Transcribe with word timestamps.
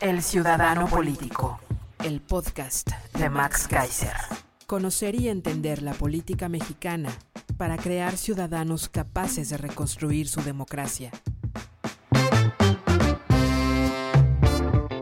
El 0.00 0.22
Ciudadano 0.22 0.86
Político. 0.86 1.58
El 2.04 2.20
podcast 2.20 2.88
de 3.14 3.28
Max 3.28 3.66
Kaiser. 3.66 4.14
Conocer 4.68 5.16
y 5.16 5.28
entender 5.28 5.82
la 5.82 5.92
política 5.92 6.48
mexicana 6.48 7.10
para 7.56 7.76
crear 7.76 8.16
ciudadanos 8.16 8.88
capaces 8.88 9.48
de 9.50 9.56
reconstruir 9.56 10.28
su 10.28 10.40
democracia. 10.42 11.10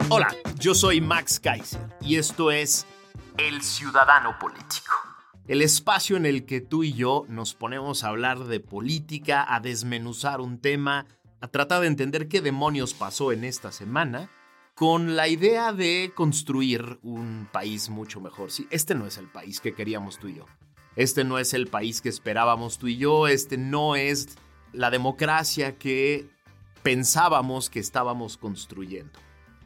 Hola, 0.09 0.29
yo 0.59 0.75
soy 0.75 1.03
Max 1.03 1.41
Kaiser 1.41 1.95
y 2.01 2.17
esto 2.17 2.51
es 2.51 2.87
El 3.37 3.61
Ciudadano 3.61 4.39
Político. 4.39 4.95
El 5.47 5.61
espacio 5.61 6.17
en 6.17 6.25
el 6.25 6.47
que 6.47 6.63
tú 6.63 6.85
y 6.85 6.95
yo 6.95 7.27
nos 7.29 7.53
ponemos 7.53 8.03
a 8.03 8.09
hablar 8.09 8.45
de 8.45 8.61
política, 8.61 9.45
a 9.47 9.61
desmenuzar 9.61 10.41
un 10.41 10.59
tema, 10.59 11.05
a 11.43 11.49
tratar 11.49 11.83
de 11.83 11.89
entender 11.89 12.29
qué 12.29 12.41
demonios 12.41 12.95
pasó 12.95 13.31
en 13.31 13.45
esta 13.45 13.73
semana, 13.73 14.31
con 14.77 15.17
la 15.17 15.27
idea 15.27 15.73
de 15.73 16.13
construir 16.15 16.99
un 17.03 17.49
país 17.51 17.89
mucho 17.89 18.21
mejor. 18.21 18.51
Sí, 18.51 18.69
este 18.71 18.95
no 18.95 19.07
es 19.07 19.17
el 19.17 19.27
país 19.27 19.59
que 19.59 19.73
queríamos 19.73 20.19
tú 20.19 20.29
y 20.29 20.35
yo. 20.35 20.45
Este 20.97 21.25
no 21.25 21.39
es 21.39 21.55
el 21.55 21.67
país 21.67 22.03
que 22.03 22.11
esperábamos 22.11 22.77
tú 22.77 22.87
y 22.87 22.99
yo. 22.99 23.27
Este 23.27 23.57
no 23.57 23.97
es 23.97 24.37
la 24.75 24.91
democracia 24.91 25.79
que 25.79 26.29
pensábamos 26.83 27.71
que 27.71 27.81
estábamos 27.81 28.37
construyendo. 28.37 29.19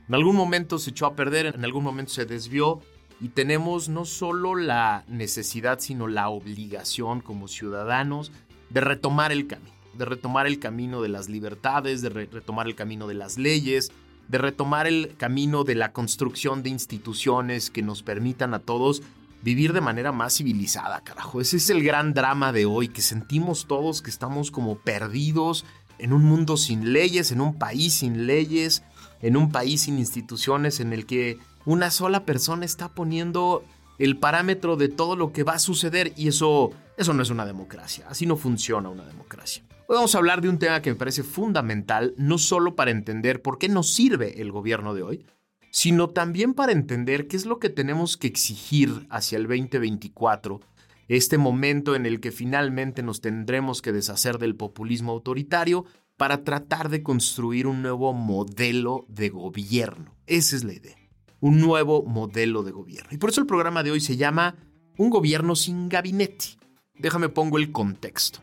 En 0.06 0.14
algún 0.14 0.36
momento 0.36 0.78
se 0.78 0.90
echó 0.90 1.06
a 1.06 1.16
perder, 1.16 1.54
en 1.56 1.64
algún 1.64 1.82
momento 1.82 2.12
se 2.12 2.24
desvió 2.24 2.80
y 3.20 3.30
tenemos 3.30 3.88
no 3.88 4.04
solo 4.04 4.54
la 4.54 5.04
necesidad, 5.08 5.80
sino 5.80 6.06
la 6.06 6.28
obligación 6.28 7.20
como 7.20 7.48
ciudadanos 7.48 8.30
de 8.70 8.80
retomar 8.80 9.32
el 9.32 9.48
camino, 9.48 9.74
de 9.92 10.04
retomar 10.04 10.46
el 10.46 10.60
camino 10.60 11.02
de 11.02 11.08
las 11.08 11.28
libertades, 11.28 12.00
de 12.00 12.10
re 12.10 12.26
retomar 12.26 12.68
el 12.68 12.76
camino 12.76 13.08
de 13.08 13.14
las 13.14 13.38
leyes, 13.38 13.90
de 14.30 14.38
retomar 14.38 14.86
el 14.86 15.16
camino 15.16 15.64
de 15.64 15.74
la 15.74 15.92
construcción 15.92 16.62
de 16.62 16.70
instituciones 16.70 17.68
que 17.68 17.82
nos 17.82 18.04
permitan 18.04 18.54
a 18.54 18.60
todos 18.60 19.02
vivir 19.42 19.72
de 19.72 19.80
manera 19.80 20.12
más 20.12 20.36
civilizada, 20.36 21.00
carajo. 21.00 21.40
Ese 21.40 21.56
es 21.56 21.68
el 21.68 21.82
gran 21.82 22.14
drama 22.14 22.52
de 22.52 22.64
hoy, 22.64 22.88
que 22.88 23.02
sentimos 23.02 23.66
todos 23.66 24.02
que 24.02 24.10
estamos 24.10 24.52
como 24.52 24.78
perdidos 24.78 25.64
en 25.98 26.12
un 26.12 26.24
mundo 26.24 26.56
sin 26.56 26.92
leyes, 26.92 27.32
en 27.32 27.40
un 27.40 27.58
país 27.58 27.94
sin 27.94 28.28
leyes, 28.28 28.84
en 29.20 29.36
un 29.36 29.50
país 29.50 29.82
sin 29.82 29.98
instituciones 29.98 30.78
en 30.78 30.92
el 30.92 31.06
que 31.06 31.38
una 31.64 31.90
sola 31.90 32.24
persona 32.24 32.64
está 32.64 32.88
poniendo 32.88 33.64
el 34.00 34.16
parámetro 34.16 34.76
de 34.76 34.88
todo 34.88 35.14
lo 35.14 35.30
que 35.30 35.44
va 35.44 35.52
a 35.52 35.58
suceder 35.58 36.14
y 36.16 36.28
eso, 36.28 36.70
eso 36.96 37.12
no 37.12 37.22
es 37.22 37.28
una 37.28 37.44
democracia, 37.44 38.06
así 38.08 38.24
no 38.24 38.36
funciona 38.36 38.88
una 38.88 39.04
democracia. 39.04 39.62
Hoy 39.86 39.96
vamos 39.96 40.14
a 40.14 40.18
hablar 40.18 40.40
de 40.40 40.48
un 40.48 40.58
tema 40.58 40.80
que 40.80 40.88
me 40.88 40.96
parece 40.96 41.22
fundamental, 41.22 42.14
no 42.16 42.38
solo 42.38 42.74
para 42.74 42.92
entender 42.92 43.42
por 43.42 43.58
qué 43.58 43.68
nos 43.68 43.92
sirve 43.92 44.40
el 44.40 44.52
gobierno 44.52 44.94
de 44.94 45.02
hoy, 45.02 45.26
sino 45.70 46.08
también 46.08 46.54
para 46.54 46.72
entender 46.72 47.28
qué 47.28 47.36
es 47.36 47.44
lo 47.44 47.58
que 47.58 47.68
tenemos 47.68 48.16
que 48.16 48.26
exigir 48.26 49.06
hacia 49.10 49.36
el 49.36 49.46
2024, 49.46 50.62
este 51.08 51.36
momento 51.36 51.94
en 51.94 52.06
el 52.06 52.20
que 52.20 52.32
finalmente 52.32 53.02
nos 53.02 53.20
tendremos 53.20 53.82
que 53.82 53.92
deshacer 53.92 54.38
del 54.38 54.56
populismo 54.56 55.12
autoritario 55.12 55.84
para 56.16 56.42
tratar 56.42 56.88
de 56.88 57.02
construir 57.02 57.66
un 57.66 57.82
nuevo 57.82 58.14
modelo 58.14 59.04
de 59.08 59.28
gobierno. 59.28 60.14
Esa 60.26 60.56
es 60.56 60.64
la 60.64 60.72
idea 60.72 60.99
un 61.40 61.60
nuevo 61.60 62.02
modelo 62.04 62.62
de 62.62 62.72
gobierno. 62.72 63.10
Y 63.12 63.18
por 63.18 63.30
eso 63.30 63.40
el 63.40 63.46
programa 63.46 63.82
de 63.82 63.90
hoy 63.90 64.00
se 64.00 64.16
llama 64.16 64.56
Un 64.96 65.10
gobierno 65.10 65.56
sin 65.56 65.88
gabinete. 65.88 66.58
Déjame 66.94 67.28
pongo 67.28 67.58
el 67.58 67.72
contexto. 67.72 68.40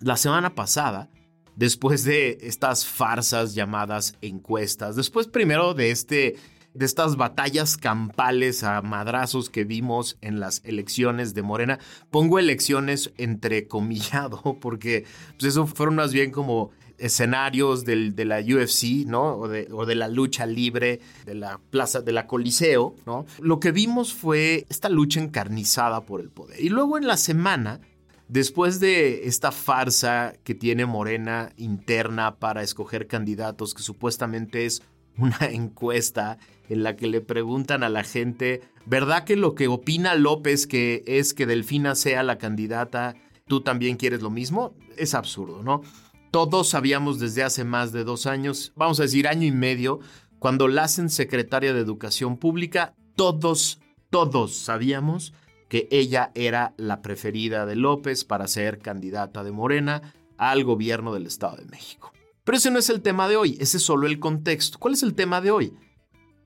La 0.00 0.16
semana 0.16 0.54
pasada, 0.54 1.08
después 1.54 2.04
de 2.04 2.38
estas 2.42 2.86
farsas 2.86 3.54
llamadas 3.54 4.16
encuestas, 4.20 4.96
después 4.96 5.26
primero 5.26 5.74
de 5.74 5.90
este 5.90 6.36
de 6.76 6.84
estas 6.84 7.16
batallas 7.16 7.78
campales 7.78 8.62
a 8.62 8.82
madrazos 8.82 9.48
que 9.48 9.64
vimos 9.64 10.18
en 10.20 10.40
las 10.40 10.60
elecciones 10.64 11.32
de 11.32 11.40
Morena, 11.40 11.78
pongo 12.10 12.38
elecciones 12.38 13.12
entre 13.16 13.66
comillado, 13.66 14.58
porque 14.60 15.06
pues 15.38 15.52
eso 15.52 15.66
fueron 15.66 15.96
más 15.96 16.12
bien 16.12 16.30
como 16.30 16.70
escenarios 16.98 17.84
del, 17.84 18.14
de 18.14 18.24
la 18.24 18.40
UFC, 18.40 19.06
¿no? 19.06 19.36
O 19.36 19.48
de, 19.48 19.68
o 19.72 19.86
de, 19.86 19.94
la 19.94 20.08
lucha 20.08 20.46
libre, 20.46 21.00
de 21.24 21.34
la 21.34 21.58
plaza, 21.70 22.00
de 22.00 22.12
la 22.12 22.26
Coliseo, 22.26 22.94
¿no? 23.06 23.26
Lo 23.40 23.60
que 23.60 23.72
vimos 23.72 24.14
fue 24.14 24.66
esta 24.68 24.88
lucha 24.88 25.20
encarnizada 25.20 26.02
por 26.02 26.20
el 26.20 26.30
poder. 26.30 26.60
Y 26.60 26.68
luego 26.68 26.98
en 26.98 27.06
la 27.06 27.16
semana, 27.16 27.80
después 28.28 28.80
de 28.80 29.26
esta 29.26 29.52
farsa 29.52 30.34
que 30.44 30.54
tiene 30.54 30.86
Morena 30.86 31.52
interna 31.56 32.36
para 32.36 32.62
escoger 32.62 33.06
candidatos, 33.06 33.74
que 33.74 33.82
supuestamente 33.82 34.66
es 34.66 34.82
una 35.18 35.38
encuesta 35.50 36.38
en 36.68 36.82
la 36.82 36.96
que 36.96 37.06
le 37.06 37.20
preguntan 37.20 37.82
a 37.82 37.88
la 37.88 38.02
gente, 38.02 38.62
¿verdad 38.86 39.24
que 39.24 39.36
lo 39.36 39.54
que 39.54 39.68
opina 39.68 40.14
López 40.14 40.66
que 40.66 41.04
es 41.06 41.32
que 41.32 41.46
Delfina 41.46 41.94
sea 41.94 42.22
la 42.22 42.38
candidata, 42.38 43.14
tú 43.46 43.60
también 43.60 43.96
quieres 43.96 44.22
lo 44.22 44.30
mismo? 44.30 44.74
Es 44.96 45.14
absurdo, 45.14 45.62
¿no? 45.62 45.82
Todos 46.30 46.68
sabíamos 46.68 47.18
desde 47.18 47.42
hace 47.42 47.64
más 47.64 47.92
de 47.92 48.04
dos 48.04 48.26
años, 48.26 48.72
vamos 48.76 49.00
a 49.00 49.04
decir 49.04 49.28
año 49.28 49.46
y 49.46 49.52
medio, 49.52 50.00
cuando 50.38 50.68
la 50.68 50.84
hacen 50.84 51.08
secretaria 51.08 51.72
de 51.72 51.80
Educación 51.80 52.36
Pública, 52.36 52.94
todos, 53.14 53.80
todos 54.10 54.56
sabíamos 54.56 55.32
que 55.68 55.88
ella 55.90 56.30
era 56.34 56.74
la 56.76 57.02
preferida 57.02 57.66
de 57.66 57.76
López 57.76 58.24
para 58.24 58.46
ser 58.46 58.78
candidata 58.78 59.42
de 59.42 59.52
Morena 59.52 60.14
al 60.38 60.64
gobierno 60.64 61.12
del 61.12 61.26
Estado 61.26 61.56
de 61.56 61.64
México. 61.66 62.12
Pero 62.44 62.58
ese 62.58 62.70
no 62.70 62.78
es 62.78 62.90
el 62.90 63.02
tema 63.02 63.28
de 63.28 63.36
hoy, 63.36 63.56
ese 63.58 63.78
es 63.78 63.82
solo 63.82 64.06
el 64.06 64.20
contexto. 64.20 64.78
¿Cuál 64.78 64.94
es 64.94 65.02
el 65.02 65.14
tema 65.14 65.40
de 65.40 65.50
hoy? 65.50 65.74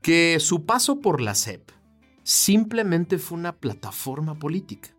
Que 0.00 0.38
su 0.40 0.64
paso 0.64 1.00
por 1.00 1.20
la 1.20 1.34
SEP 1.34 1.70
simplemente 2.22 3.18
fue 3.18 3.36
una 3.36 3.56
plataforma 3.56 4.38
política. 4.38 4.90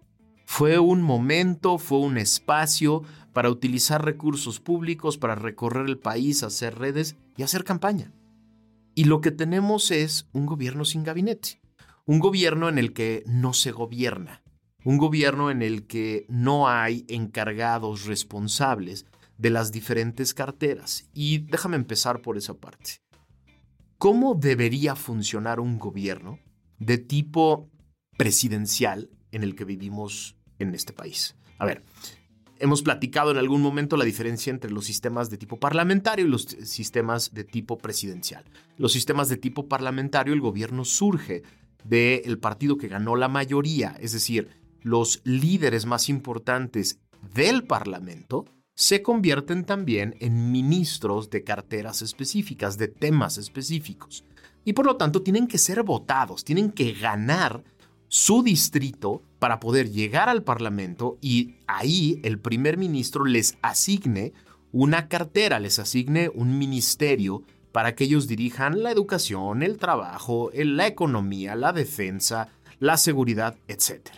Fue 0.53 0.79
un 0.79 1.01
momento, 1.01 1.78
fue 1.78 2.00
un 2.00 2.17
espacio 2.17 3.03
para 3.31 3.50
utilizar 3.50 4.03
recursos 4.03 4.59
públicos, 4.59 5.17
para 5.17 5.34
recorrer 5.34 5.85
el 5.85 5.97
país, 5.97 6.44
hacer 6.44 6.78
redes 6.78 7.16
y 7.38 7.44
hacer 7.44 7.63
campaña. 7.63 8.12
Y 8.94 9.06
lo 9.06 9.22
que 9.22 9.31
tenemos 9.31 9.91
es 9.91 10.28
un 10.34 10.45
gobierno 10.45 10.84
sin 10.84 11.06
gabinete, 11.06 11.61
un 12.06 12.19
gobierno 12.19 12.67
en 12.67 12.79
el 12.79 12.91
que 12.91 13.23
no 13.25 13.53
se 13.53 13.72
gobierna, 13.72 14.44
un 14.84 14.97
gobierno 14.97 15.51
en 15.51 15.61
el 15.61 15.88
que 15.88 16.25
no 16.28 16.67
hay 16.67 17.06
encargados 17.07 18.03
responsables 18.03 19.06
de 19.38 19.51
las 19.51 19.72
diferentes 19.72 20.34
carteras. 20.34 21.09
Y 21.13 21.38
déjame 21.38 21.78
empezar 21.78 22.22
por 22.22 22.35
esa 22.35 22.56
parte. 22.56 22.97
¿Cómo 23.97 24.35
debería 24.35 24.97
funcionar 24.97 25.61
un 25.61 25.79
gobierno 25.79 26.40
de 26.78 26.97
tipo 26.97 27.69
presidencial 28.17 29.09
en 29.31 29.43
el 29.43 29.55
que 29.55 29.64
vivimos 29.64 30.35
en 30.63 30.75
este 30.75 30.93
país. 30.93 31.35
A 31.58 31.66
ver, 31.66 31.84
hemos 32.59 32.81
platicado 32.81 33.31
en 33.31 33.37
algún 33.37 33.61
momento 33.61 33.97
la 33.97 34.05
diferencia 34.05 34.52
entre 34.52 34.72
los 34.72 34.85
sistemas 34.85 35.29
de 35.29 35.37
tipo 35.37 35.59
parlamentario 35.59 36.25
y 36.25 36.29
los 36.29 36.43
sistemas 36.43 37.34
de 37.34 37.43
tipo 37.43 37.78
presidencial. 37.78 38.46
Los 38.78 38.93
sistemas 38.93 39.29
de 39.29 39.37
tipo 39.37 39.67
parlamentario, 39.67 40.34
el 40.34 40.41
gobierno 40.41 40.85
surge 40.85 41.43
del 41.84 42.40
partido 42.40 42.78
que 42.78 42.87
ganó 42.87 43.16
la 43.16 43.28
mayoría, 43.28 43.96
es 43.99 44.11
decir, 44.11 44.49
los 44.84 45.22
líderes 45.23 45.85
más 45.85 46.09
importantes 46.09 46.99
del 47.34 47.63
Parlamento 47.63 48.46
se 48.75 49.02
convierten 49.02 49.63
también 49.63 50.16
en 50.19 50.52
ministros 50.52 51.29
de 51.29 51.43
carteras 51.43 52.02
específicas, 52.02 52.78
de 52.78 52.87
temas 52.87 53.37
específicos. 53.37 54.23
Y 54.63 54.73
por 54.73 54.85
lo 54.85 54.97
tanto 54.97 55.22
tienen 55.22 55.47
que 55.47 55.58
ser 55.58 55.84
votados, 55.84 56.43
tienen 56.43 56.72
que 56.72 56.93
ganar 56.93 57.63
su 58.11 58.43
distrito 58.43 59.23
para 59.40 59.61
poder 59.61 59.90
llegar 59.90 60.28
al 60.28 60.43
Parlamento 60.43 61.17
y 61.22 61.55
ahí 61.66 62.19
el 62.23 62.40
primer 62.40 62.78
ministro 62.78 63.23
les 63.23 63.58
asigne 63.61 64.34
una 64.73 65.08
cartera, 65.08 65.61
les 65.61 65.79
asigne 65.79 66.29
un 66.35 66.58
ministerio 66.58 67.43
para 67.72 67.96
que 67.96 68.03
ellos 68.03 68.28
dirijan 68.28 68.84
la 68.84 68.91
educación, 68.91 69.63
el 69.63 69.78
trabajo, 69.78 70.52
la 70.53 70.87
economía, 70.87 71.55
la 71.55 71.72
defensa, 71.72 72.49
la 72.79 72.97
seguridad, 72.97 73.55
etc. 73.69 74.09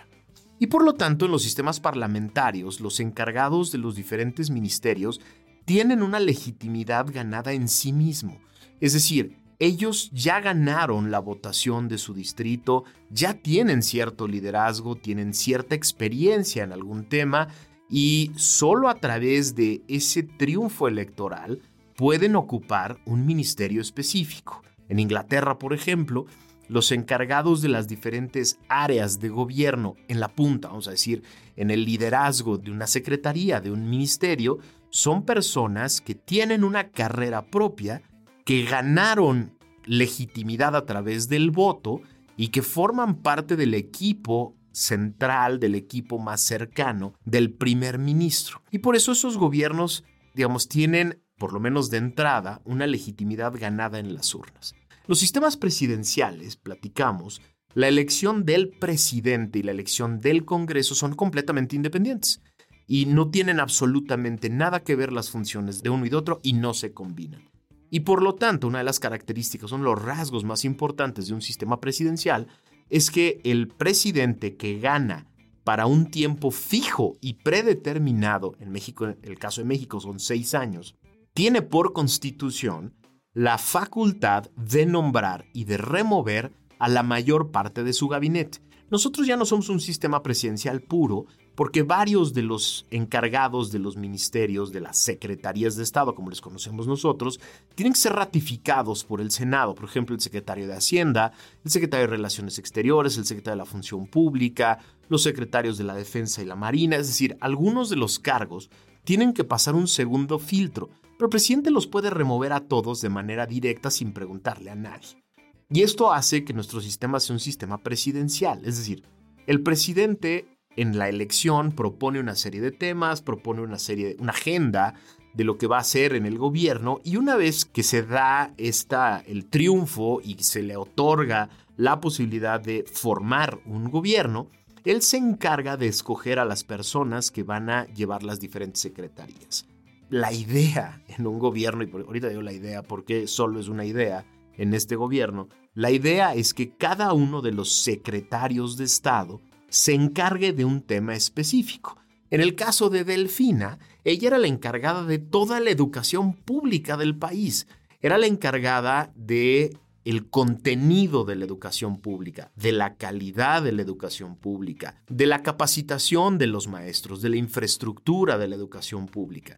Y 0.57 0.67
por 0.67 0.83
lo 0.83 0.95
tanto, 0.95 1.25
en 1.25 1.31
los 1.31 1.43
sistemas 1.43 1.79
parlamentarios, 1.79 2.79
los 2.79 2.99
encargados 2.99 3.71
de 3.71 3.77
los 3.77 3.95
diferentes 3.95 4.49
ministerios 4.49 5.21
tienen 5.65 6.01
una 6.01 6.19
legitimidad 6.19 7.05
ganada 7.13 7.53
en 7.53 7.67
sí 7.67 7.93
mismo. 7.93 8.41
Es 8.81 8.93
decir, 8.93 9.42
ellos 9.63 10.11
ya 10.11 10.41
ganaron 10.41 11.09
la 11.09 11.19
votación 11.19 11.87
de 11.87 11.97
su 11.97 12.13
distrito, 12.13 12.83
ya 13.09 13.35
tienen 13.35 13.81
cierto 13.81 14.27
liderazgo, 14.27 14.97
tienen 14.97 15.33
cierta 15.33 15.73
experiencia 15.73 16.65
en 16.65 16.73
algún 16.73 17.05
tema 17.05 17.47
y 17.89 18.31
solo 18.35 18.89
a 18.89 18.95
través 18.95 19.55
de 19.55 19.81
ese 19.87 20.23
triunfo 20.23 20.89
electoral 20.89 21.61
pueden 21.95 22.35
ocupar 22.35 22.97
un 23.05 23.25
ministerio 23.25 23.81
específico. 23.81 24.61
En 24.89 24.99
Inglaterra, 24.99 25.57
por 25.57 25.73
ejemplo, 25.73 26.25
los 26.67 26.91
encargados 26.91 27.61
de 27.61 27.69
las 27.69 27.87
diferentes 27.87 28.59
áreas 28.67 29.21
de 29.21 29.29
gobierno 29.29 29.95
en 30.09 30.19
la 30.19 30.27
punta, 30.27 30.67
vamos 30.67 30.89
a 30.89 30.91
decir, 30.91 31.23
en 31.55 31.71
el 31.71 31.85
liderazgo 31.85 32.57
de 32.57 32.69
una 32.69 32.87
secretaría, 32.87 33.61
de 33.61 33.71
un 33.71 33.89
ministerio, 33.89 34.59
son 34.89 35.23
personas 35.23 36.01
que 36.01 36.15
tienen 36.15 36.65
una 36.65 36.89
carrera 36.89 37.45
propia, 37.45 38.01
que 38.45 38.63
ganaron 38.63 39.52
legitimidad 39.85 40.75
a 40.75 40.85
través 40.85 41.29
del 41.29 41.51
voto 41.51 42.01
y 42.37 42.49
que 42.49 42.61
forman 42.61 43.21
parte 43.21 43.55
del 43.55 43.73
equipo 43.73 44.55
central, 44.71 45.59
del 45.59 45.75
equipo 45.75 46.19
más 46.19 46.41
cercano 46.41 47.13
del 47.25 47.53
primer 47.53 47.99
ministro. 47.99 48.61
Y 48.71 48.79
por 48.79 48.95
eso 48.95 49.11
esos 49.11 49.37
gobiernos, 49.37 50.03
digamos, 50.33 50.67
tienen, 50.67 51.21
por 51.37 51.53
lo 51.53 51.59
menos 51.59 51.89
de 51.89 51.97
entrada, 51.97 52.61
una 52.65 52.87
legitimidad 52.87 53.53
ganada 53.55 53.99
en 53.99 54.15
las 54.15 54.33
urnas. 54.33 54.73
Los 55.05 55.19
sistemas 55.19 55.57
presidenciales, 55.57 56.55
platicamos, 56.55 57.41
la 57.75 57.87
elección 57.87 58.45
del 58.45 58.69
presidente 58.69 59.59
y 59.59 59.63
la 59.63 59.71
elección 59.71 60.21
del 60.21 60.45
Congreso 60.45 60.95
son 60.95 61.15
completamente 61.15 61.75
independientes 61.75 62.41
y 62.87 63.05
no 63.05 63.29
tienen 63.29 63.59
absolutamente 63.59 64.49
nada 64.49 64.81
que 64.81 64.95
ver 64.95 65.11
las 65.11 65.29
funciones 65.29 65.81
de 65.81 65.89
uno 65.89 66.05
y 66.05 66.09
de 66.09 66.15
otro 66.15 66.39
y 66.43 66.53
no 66.53 66.73
se 66.73 66.93
combinan. 66.93 67.52
Y 67.93 67.99
por 67.99 68.23
lo 68.23 68.33
tanto, 68.33 68.65
una 68.65 68.79
de 68.79 68.85
las 68.85 68.99
características, 68.99 69.69
son 69.69 69.83
los 69.83 70.01
rasgos 70.01 70.43
más 70.43 70.65
importantes 70.65 71.27
de 71.27 71.35
un 71.35 71.43
sistema 71.43 71.79
presidencial, 71.79 72.47
es 72.89 73.11
que 73.11 73.39
el 73.43 73.67
presidente 73.67 74.57
que 74.57 74.79
gana 74.79 75.27
para 75.63 75.85
un 75.85 76.09
tiempo 76.09 76.49
fijo 76.49 77.13
y 77.21 77.35
predeterminado, 77.35 78.55
en 78.59 78.71
México, 78.71 79.05
en 79.05 79.19
el 79.21 79.37
caso 79.37 79.61
de 79.61 79.67
México 79.67 79.99
son 79.99 80.19
seis 80.19 80.55
años, 80.55 80.95
tiene 81.35 81.61
por 81.61 81.93
constitución 81.93 82.95
la 83.31 83.59
facultad 83.59 84.49
de 84.55 84.87
nombrar 84.87 85.45
y 85.53 85.65
de 85.65 85.77
remover 85.77 86.51
a 86.79 86.89
la 86.89 87.03
mayor 87.03 87.51
parte 87.51 87.83
de 87.83 87.93
su 87.93 88.07
gabinete. 88.07 88.57
Nosotros 88.89 89.27
ya 89.27 89.37
no 89.37 89.45
somos 89.45 89.69
un 89.69 89.79
sistema 89.79 90.23
presidencial 90.23 90.81
puro 90.81 91.27
porque 91.55 91.83
varios 91.83 92.33
de 92.33 92.41
los 92.41 92.85
encargados 92.89 93.71
de 93.71 93.79
los 93.79 93.97
ministerios, 93.97 94.71
de 94.71 94.81
las 94.81 94.97
secretarías 94.97 95.75
de 95.75 95.83
Estado, 95.83 96.15
como 96.15 96.29
les 96.29 96.41
conocemos 96.41 96.87
nosotros, 96.87 97.39
tienen 97.75 97.93
que 97.93 97.99
ser 97.99 98.13
ratificados 98.13 99.03
por 99.03 99.21
el 99.21 99.31
Senado. 99.31 99.75
Por 99.75 99.85
ejemplo, 99.85 100.15
el 100.15 100.21
secretario 100.21 100.67
de 100.67 100.75
Hacienda, 100.75 101.31
el 101.63 101.71
secretario 101.71 102.07
de 102.07 102.15
Relaciones 102.15 102.59
Exteriores, 102.59 103.17
el 103.17 103.25
secretario 103.25 103.55
de 103.55 103.65
la 103.65 103.71
Función 103.71 104.07
Pública, 104.07 104.79
los 105.09 105.23
secretarios 105.23 105.77
de 105.77 105.83
la 105.83 105.95
Defensa 105.95 106.41
y 106.41 106.45
la 106.45 106.55
Marina. 106.55 106.95
Es 106.95 107.07
decir, 107.07 107.37
algunos 107.39 107.89
de 107.89 107.95
los 107.97 108.19
cargos 108.19 108.69
tienen 109.03 109.33
que 109.33 109.43
pasar 109.43 109.75
un 109.75 109.87
segundo 109.87 110.39
filtro 110.39 110.89
pero 111.17 111.27
el 111.27 111.31
presidente 111.31 111.71
los 111.71 111.87
puede 111.87 112.09
remover 112.09 112.53
a 112.53 112.61
todos 112.61 113.01
de 113.01 113.09
manera 113.09 113.45
directa 113.45 113.91
sin 113.91 114.13
preguntarle 114.13 114.71
a 114.71 114.75
nadie. 114.75 115.23
Y 115.69 115.81
esto 115.81 116.11
hace 116.11 116.43
que 116.43 116.53
nuestro 116.53 116.81
sistema 116.81 117.19
sea 117.19 117.35
un 117.35 117.39
sistema 117.39 117.77
presidencial, 117.77 118.59
es 118.65 118.77
decir, 118.77 119.03
el 119.47 119.61
presidente 119.61 120.47
en 120.75 120.97
la 120.97 121.09
elección 121.09 121.71
propone 121.71 122.19
una 122.19 122.35
serie 122.35 122.61
de 122.61 122.71
temas, 122.71 123.21
propone 123.21 123.61
una 123.61 123.79
serie, 123.79 124.15
una 124.19 124.31
agenda 124.31 124.95
de 125.33 125.43
lo 125.43 125.57
que 125.57 125.67
va 125.67 125.77
a 125.77 125.81
hacer 125.81 126.15
en 126.15 126.25
el 126.25 126.37
gobierno 126.37 126.99
y 127.03 127.17
una 127.17 127.35
vez 127.35 127.65
que 127.65 127.83
se 127.83 128.03
da 128.03 128.53
esta, 128.57 129.23
el 129.25 129.45
triunfo 129.45 130.21
y 130.23 130.35
se 130.43 130.61
le 130.61 130.77
otorga 130.77 131.49
la 131.75 131.99
posibilidad 131.99 132.59
de 132.59 132.85
formar 132.91 133.59
un 133.65 133.89
gobierno, 133.89 134.47
él 134.85 135.01
se 135.01 135.17
encarga 135.17 135.77
de 135.77 135.87
escoger 135.87 136.39
a 136.39 136.45
las 136.45 136.63
personas 136.63 137.31
que 137.31 137.43
van 137.43 137.69
a 137.69 137.85
llevar 137.87 138.23
las 138.23 138.39
diferentes 138.39 138.81
secretarías. 138.81 139.65
La 140.09 140.31
idea 140.31 141.01
en 141.07 141.25
un 141.25 141.39
gobierno, 141.39 141.83
y 141.83 141.89
ahorita 141.91 142.29
digo 142.29 142.41
la 142.41 142.53
idea 142.53 142.83
porque 142.83 143.27
solo 143.27 143.59
es 143.59 143.69
una 143.69 143.85
idea 143.85 144.25
en 144.57 144.73
este 144.73 144.95
gobierno, 144.95 145.47
la 145.73 145.89
idea 145.89 146.35
es 146.35 146.53
que 146.53 146.75
cada 146.75 147.13
uno 147.13 147.41
de 147.41 147.51
los 147.51 147.81
secretarios 147.81 148.77
de 148.77 148.83
Estado 148.83 149.41
se 149.73 149.93
encargue 149.93 150.53
de 150.53 150.65
un 150.65 150.81
tema 150.81 151.15
específico. 151.15 151.97
En 152.29 152.41
el 152.41 152.55
caso 152.55 152.89
de 152.89 153.03
Delfina, 153.03 153.79
ella 154.03 154.29
era 154.29 154.37
la 154.37 154.47
encargada 154.47 155.03
de 155.03 155.19
toda 155.19 155.59
la 155.59 155.69
educación 155.69 156.33
pública 156.33 156.97
del 156.97 157.17
país. 157.17 157.67
Era 158.01 158.17
la 158.17 158.27
encargada 158.27 159.11
de 159.15 159.77
el 160.05 160.29
contenido 160.29 161.23
de 161.23 161.35
la 161.35 161.45
educación 161.45 162.01
pública, 162.01 162.51
de 162.55 162.73
la 162.73 162.95
calidad 162.97 163.63
de 163.63 163.71
la 163.71 163.81
educación 163.81 164.35
pública, 164.35 165.01
de 165.07 165.27
la 165.27 165.43
capacitación 165.43 166.37
de 166.37 166.47
los 166.47 166.67
maestros, 166.67 167.21
de 167.21 167.29
la 167.29 167.37
infraestructura 167.37 168.37
de 168.37 168.47
la 168.49 168.55
educación 168.55 169.07
pública 169.07 169.57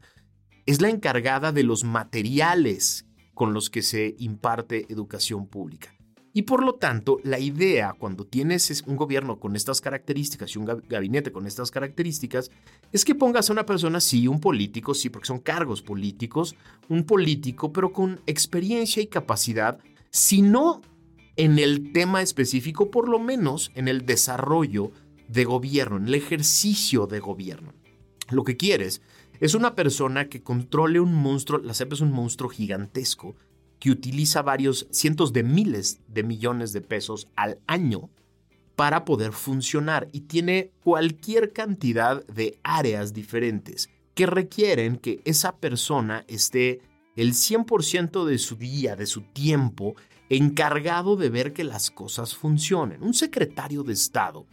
es 0.65 0.81
la 0.81 0.89
encargada 0.89 1.51
de 1.51 1.63
los 1.63 1.83
materiales 1.83 3.05
con 3.33 3.53
los 3.53 3.69
que 3.69 3.81
se 3.81 4.15
imparte 4.17 4.91
educación 4.91 5.47
pública. 5.47 5.94
Y 6.37 6.41
por 6.41 6.65
lo 6.65 6.75
tanto, 6.75 7.21
la 7.23 7.39
idea 7.39 7.95
cuando 7.97 8.25
tienes 8.25 8.83
un 8.85 8.97
gobierno 8.97 9.39
con 9.39 9.55
estas 9.55 9.79
características 9.79 10.53
y 10.53 10.59
un 10.59 10.65
gabinete 10.65 11.31
con 11.31 11.47
estas 11.47 11.71
características 11.71 12.51
es 12.91 13.05
que 13.05 13.15
pongas 13.15 13.49
a 13.49 13.53
una 13.53 13.65
persona, 13.65 14.01
sí, 14.01 14.27
un 14.27 14.41
político, 14.41 14.93
sí, 14.93 15.09
porque 15.09 15.27
son 15.27 15.39
cargos 15.39 15.81
políticos, 15.81 16.57
un 16.89 17.05
político, 17.05 17.71
pero 17.71 17.93
con 17.93 18.19
experiencia 18.25 19.01
y 19.01 19.07
capacidad, 19.07 19.79
si 20.09 20.41
no 20.41 20.81
en 21.37 21.57
el 21.57 21.93
tema 21.93 22.21
específico, 22.21 22.91
por 22.91 23.07
lo 23.07 23.19
menos 23.19 23.71
en 23.73 23.87
el 23.87 24.05
desarrollo 24.05 24.91
de 25.29 25.45
gobierno, 25.45 25.95
en 25.95 26.09
el 26.09 26.15
ejercicio 26.15 27.07
de 27.07 27.21
gobierno. 27.21 27.71
Lo 28.29 28.43
que 28.43 28.57
quieres 28.57 29.01
es 29.39 29.55
una 29.55 29.73
persona 29.73 30.27
que 30.27 30.43
controle 30.43 30.99
un 30.99 31.13
monstruo, 31.13 31.59
la 31.59 31.73
CEP 31.73 31.93
es 31.93 32.01
un 32.01 32.11
monstruo 32.11 32.49
gigantesco 32.49 33.37
que 33.85 33.91
utiliza 33.91 34.41
varios 34.41 34.87
cientos 34.89 35.31
de 35.31 35.43
miles 35.43 35.99
de 36.07 36.23
millones 36.23 36.73
de 36.73 36.81
pesos 36.81 37.27
al 37.35 37.59
año 37.67 38.09
para 38.75 39.05
poder 39.05 39.31
funcionar 39.31 40.09
y 40.11 40.21
tiene 40.21 40.71
cualquier 40.83 41.53
cantidad 41.53 42.25
de 42.25 42.57
áreas 42.63 43.13
diferentes 43.13 43.91
que 44.15 44.25
requieren 44.25 44.97
que 44.97 45.21
esa 45.23 45.57
persona 45.57 46.25
esté 46.27 46.81
el 47.15 47.33
100% 47.33 48.25
de 48.25 48.39
su 48.39 48.55
día, 48.55 48.95
de 48.95 49.05
su 49.05 49.21
tiempo, 49.21 49.93
encargado 50.29 51.15
de 51.15 51.29
ver 51.29 51.53
que 51.53 51.63
las 51.63 51.91
cosas 51.91 52.35
funcionen. 52.35 53.03
Un 53.03 53.13
secretario 53.13 53.83
de 53.83 53.93
Estado 53.93 54.47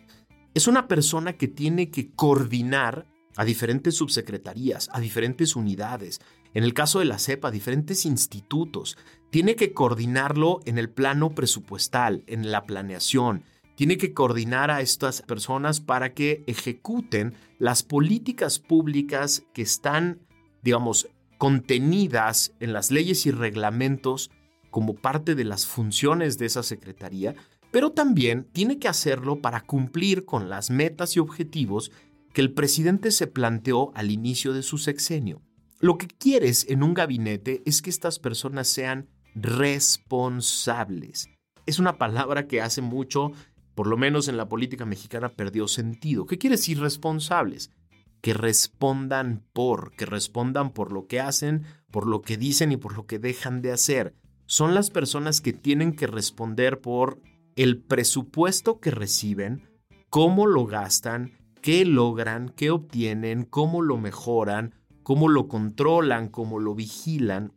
es 0.53 0.67
una 0.67 0.89
persona 0.89 1.39
que 1.39 1.49
tiene 1.49 1.91
que 1.91 2.11
coordinar 2.11 3.07
a 3.37 3.47
diferentes 3.47 3.95
subsecretarías, 3.95 4.91
a 4.93 5.01
diferentes 5.01 5.57
unidades, 5.57 6.21
en 6.55 6.65
el 6.65 6.75
caso 6.75 6.99
de 6.99 7.07
la 7.07 7.19
CEPA, 7.19 7.51
diferentes 7.51 8.05
institutos. 8.05 8.99
Tiene 9.31 9.57
que 9.57 9.73
coordinarlo 9.73 10.61
en 10.65 10.79
el 10.79 10.91
plano 10.91 11.31
presupuestal, 11.31 12.23
en 12.27 12.51
la 12.51 12.65
planeación. 12.65 13.45
Tiene 13.75 13.97
que 13.97 14.13
coordinar 14.13 14.71
a 14.71 14.83
estas 14.83 15.23
personas 15.23 15.81
para 15.81 16.13
que 16.13 16.45
ejecuten 16.47 17.35
las 17.59 17.83
políticas 17.83 18.59
públicas 18.59 19.45
que 19.55 19.63
están, 19.63 20.21
digamos, 20.63 21.09
contenidas 21.39 22.53
en 22.61 22.73
las 22.73 22.91
leyes 22.91 23.27
y 23.27 23.31
reglamentos 23.31 24.31
como 24.71 24.95
parte 24.95 25.35
de 25.35 25.45
las 25.45 25.67
funciones 25.67 26.39
de 26.39 26.47
esa 26.47 26.63
secretaría, 26.63 27.35
pero 27.71 27.93
también 27.93 28.47
tiene 28.53 28.79
que 28.79 28.89
hacerlo 28.89 29.41
para 29.41 29.63
cumplir 29.63 30.25
con 30.25 30.49
las 30.51 30.71
metas 30.71 31.17
y 31.17 31.21
objetivos 31.21 31.91
que 32.33 32.43
el 32.43 32.53
presidente 32.53 33.11
se 33.11 33.27
planteó 33.27 33.93
al 33.95 34.11
inicio 34.11 34.53
de 34.53 34.63
su 34.63 34.79
sexenio. 34.79 35.43
Lo 35.83 35.99
que 35.99 36.07
quieres 36.07 36.65
en 36.69 36.85
un 36.85 36.95
gabinete 36.95 37.61
es 37.67 37.83
que 37.83 37.91
estas 37.91 38.21
personas 38.21 38.69
sean 38.69 39.09
responsables. 39.35 41.29
Es 41.67 41.81
una 41.81 41.99
palabra 41.99 42.47
que 42.47 42.61
hace 42.61 42.81
mucho, 42.81 43.33
por 43.75 43.89
lo 43.89 43.97
menos 43.97 44.29
en 44.29 44.37
la 44.37 44.49
política 44.49 44.85
mexicana, 44.85 45.31
perdió 45.31 45.67
sentido. 45.67 46.25
¿Qué 46.25 46.39
quiere 46.39 46.55
decir 46.55 46.79
responsables? 46.79 47.73
Que 48.21 48.33
respondan 48.33 49.45
por, 49.53 49.91
que 49.97 50.07
respondan 50.07 50.71
por 50.71 50.93
lo 50.93 51.09
que 51.09 51.19
hacen, 51.19 51.65
por 51.91 52.07
lo 52.07 52.23
que 52.23 52.37
dicen 52.37 52.71
y 52.71 52.77
por 52.77 52.97
lo 52.97 53.07
que 53.07 53.19
dejan 53.19 53.61
de 53.61 53.73
hacer. 53.73 54.15
Son 54.47 54.77
las 54.77 54.89
personas 54.91 55.41
que 55.41 55.53
tienen 55.53 55.97
que 55.97 56.07
responder 56.07 56.81
por 56.81 57.21
el 57.57 57.83
presupuesto 57.83 58.79
que 58.79 58.93
reciben, 58.93 59.69
cómo 60.11 60.47
lo 60.47 60.65
gastan, 60.65 61.33
qué 61.61 61.85
logran, 61.85 62.51
qué 62.51 62.71
obtienen, 62.71 63.45
cómo 63.45 63.83
lo 63.83 63.97
mejoran, 63.97 64.77
cómo 65.03 65.29
lo 65.29 65.49
controlan, 65.49 66.29
cómo 66.29 66.59
lo 66.59 66.75
vigilan, 66.75 67.53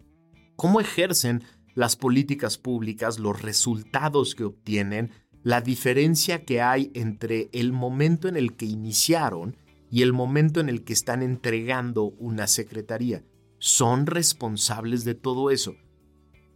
cómo 0.55 0.79
ejercen 0.79 1.43
las 1.73 1.95
políticas 1.95 2.57
públicas, 2.57 3.19
los 3.19 3.41
resultados 3.41 4.35
que 4.35 4.45
obtienen, 4.45 5.11
la 5.43 5.61
diferencia 5.61 6.43
que 6.43 6.61
hay 6.61 6.91
entre 6.95 7.49
el 7.51 7.71
momento 7.71 8.27
en 8.27 8.37
el 8.37 8.55
que 8.55 8.65
iniciaron 8.65 9.57
y 9.91 10.01
el 10.01 10.13
momento 10.13 10.59
en 10.59 10.69
el 10.69 10.83
que 10.83 10.93
están 10.93 11.21
entregando 11.21 12.05
una 12.17 12.47
secretaría. 12.47 13.23
Son 13.59 14.07
responsables 14.07 15.03
de 15.03 15.15
todo 15.15 15.51
eso. 15.51 15.75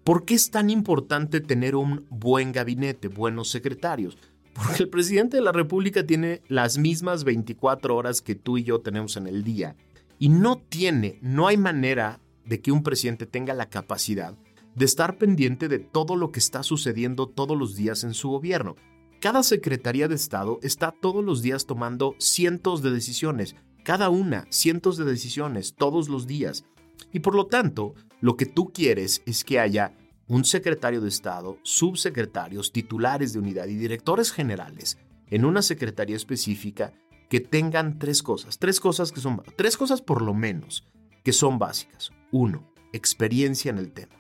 ¿Por 0.03 0.25
qué 0.25 0.33
es 0.33 0.49
tan 0.49 0.69
importante 0.69 1.39
tener 1.39 1.75
un 1.75 2.07
buen 2.09 2.51
gabinete, 2.51 3.09
buenos 3.09 3.49
secretarios? 3.49 4.17
Porque 4.53 4.83
el 4.83 4.89
presidente 4.89 5.37
de 5.37 5.43
la 5.43 5.51
República 5.51 6.05
tiene 6.05 6.41
las 6.47 6.77
mismas 6.77 7.23
24 7.23 7.95
horas 7.95 8.21
que 8.21 8.35
tú 8.35 8.57
y 8.57 8.63
yo 8.63 8.81
tenemos 8.81 9.17
en 9.17 9.27
el 9.27 9.43
día. 9.43 9.75
Y 10.19 10.29
no 10.29 10.57
tiene, 10.57 11.17
no 11.21 11.47
hay 11.47 11.57
manera 11.57 12.19
de 12.45 12.61
que 12.61 12.71
un 12.71 12.83
presidente 12.83 13.25
tenga 13.25 13.53
la 13.53 13.69
capacidad 13.69 14.37
de 14.75 14.85
estar 14.85 15.17
pendiente 15.17 15.67
de 15.67 15.79
todo 15.79 16.15
lo 16.15 16.31
que 16.31 16.39
está 16.39 16.61
sucediendo 16.63 17.27
todos 17.27 17.57
los 17.57 17.75
días 17.75 18.03
en 18.03 18.13
su 18.13 18.29
gobierno. 18.29 18.75
Cada 19.19 19.43
Secretaría 19.43 20.07
de 20.07 20.15
Estado 20.15 20.59
está 20.61 20.91
todos 20.91 21.23
los 21.23 21.41
días 21.41 21.65
tomando 21.65 22.15
cientos 22.17 22.81
de 22.81 22.91
decisiones, 22.91 23.55
cada 23.83 24.09
una 24.09 24.45
cientos 24.49 24.97
de 24.97 25.05
decisiones 25.05 25.75
todos 25.75 26.09
los 26.09 26.27
días. 26.27 26.65
Y 27.11 27.19
por 27.19 27.35
lo 27.35 27.47
tanto, 27.47 27.95
lo 28.21 28.37
que 28.37 28.45
tú 28.45 28.71
quieres 28.73 29.21
es 29.25 29.43
que 29.43 29.59
haya 29.59 29.95
un 30.27 30.45
secretario 30.45 31.01
de 31.01 31.09
Estado, 31.09 31.57
subsecretarios, 31.63 32.71
titulares 32.71 33.33
de 33.33 33.39
unidad 33.39 33.67
y 33.67 33.75
directores 33.75 34.31
generales 34.31 34.97
en 35.29 35.45
una 35.45 35.61
secretaría 35.61 36.15
específica 36.15 36.93
que 37.29 37.39
tengan 37.39 37.99
tres 37.99 38.23
cosas, 38.23 38.57
tres 38.57 38.79
cosas 38.79 39.11
que 39.11 39.21
son, 39.21 39.41
tres 39.55 39.77
cosas 39.77 40.01
por 40.01 40.21
lo 40.21 40.33
menos, 40.33 40.83
que 41.23 41.31
son 41.31 41.59
básicas. 41.59 42.11
Uno, 42.31 42.67
experiencia 42.91 43.69
en 43.69 43.77
el 43.77 43.91
tema. 43.91 44.15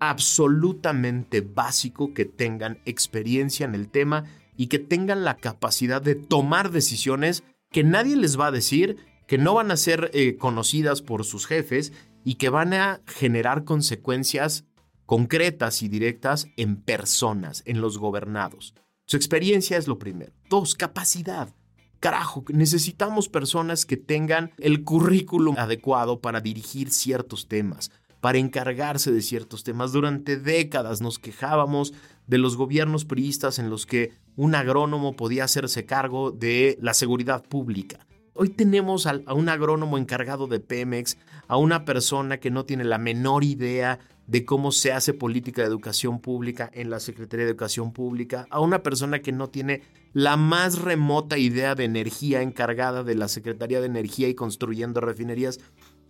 Absolutamente 0.00 1.42
básico 1.42 2.12
que 2.12 2.24
tengan 2.24 2.80
experiencia 2.84 3.64
en 3.64 3.74
el 3.74 3.88
tema 3.88 4.24
y 4.56 4.66
que 4.68 4.78
tengan 4.78 5.24
la 5.24 5.36
capacidad 5.36 6.00
de 6.00 6.14
tomar 6.14 6.70
decisiones 6.70 7.44
que 7.70 7.84
nadie 7.84 8.16
les 8.16 8.38
va 8.40 8.46
a 8.46 8.52
decir, 8.52 8.96
que 9.26 9.38
no 9.38 9.54
van 9.54 9.70
a 9.70 9.76
ser 9.76 10.10
eh, 10.14 10.36
conocidas 10.36 11.02
por 11.02 11.24
sus 11.24 11.46
jefes 11.46 11.92
y 12.24 12.36
que 12.36 12.48
van 12.48 12.72
a 12.72 13.00
generar 13.06 13.64
consecuencias 13.64 14.64
concretas 15.04 15.82
y 15.82 15.88
directas 15.88 16.48
en 16.56 16.82
personas, 16.82 17.62
en 17.66 17.80
los 17.80 17.98
gobernados. 17.98 18.74
Su 19.06 19.16
experiencia 19.16 19.76
es 19.76 19.86
lo 19.86 19.98
primero. 19.98 20.32
Dos, 20.48 20.74
capacidad. 20.74 21.54
Carajo, 22.00 22.44
necesitamos 22.48 23.28
personas 23.28 23.86
que 23.86 23.96
tengan 23.96 24.52
el 24.58 24.84
currículum 24.84 25.56
adecuado 25.58 26.20
para 26.20 26.40
dirigir 26.40 26.90
ciertos 26.90 27.48
temas, 27.48 27.90
para 28.20 28.38
encargarse 28.38 29.10
de 29.12 29.22
ciertos 29.22 29.64
temas. 29.64 29.92
Durante 29.92 30.36
décadas 30.36 31.00
nos 31.00 31.18
quejábamos 31.18 31.94
de 32.26 32.38
los 32.38 32.56
gobiernos 32.56 33.04
priistas 33.04 33.58
en 33.58 33.70
los 33.70 33.86
que 33.86 34.12
un 34.36 34.54
agrónomo 34.54 35.16
podía 35.16 35.44
hacerse 35.44 35.86
cargo 35.86 36.32
de 36.32 36.78
la 36.82 36.92
seguridad 36.92 37.42
pública. 37.42 38.06
Hoy 38.34 38.50
tenemos 38.50 39.06
a, 39.06 39.18
un 39.34 39.48
agrónomo 39.48 39.96
encargado 39.96 40.46
de 40.46 40.60
Pemex, 40.60 41.16
a 41.48 41.56
una 41.56 41.86
persona 41.86 42.38
que 42.38 42.50
no 42.50 42.66
tiene 42.66 42.84
la 42.84 42.98
menor 42.98 43.44
idea 43.44 43.98
de 44.26 44.44
cómo 44.44 44.72
se 44.72 44.92
hace 44.92 45.14
política 45.14 45.62
de 45.62 45.68
educación 45.68 46.20
pública 46.20 46.70
en 46.74 46.90
la 46.90 47.00
Secretaría 47.00 47.46
de 47.46 47.52
Educación 47.52 47.92
Pública, 47.92 48.46
a 48.50 48.60
una 48.60 48.82
persona 48.82 49.20
que 49.20 49.32
no 49.32 49.48
tiene 49.48 49.82
la 50.16 50.38
más 50.38 50.78
remota 50.78 51.36
idea 51.36 51.74
de 51.74 51.84
energía 51.84 52.40
encargada 52.40 53.04
de 53.04 53.14
la 53.14 53.28
Secretaría 53.28 53.80
de 53.80 53.86
Energía 53.86 54.30
y 54.30 54.34
construyendo 54.34 55.02
refinerías. 55.02 55.60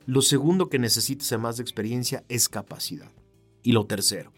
Lo 0.06 0.22
segundo 0.22 0.68
que 0.68 0.78
necesita 0.78 1.36
más 1.38 1.56
de 1.56 1.64
experiencia 1.64 2.22
es 2.28 2.48
capacidad. 2.48 3.10
Y 3.64 3.72
lo 3.72 3.86
tercero, 3.86 4.32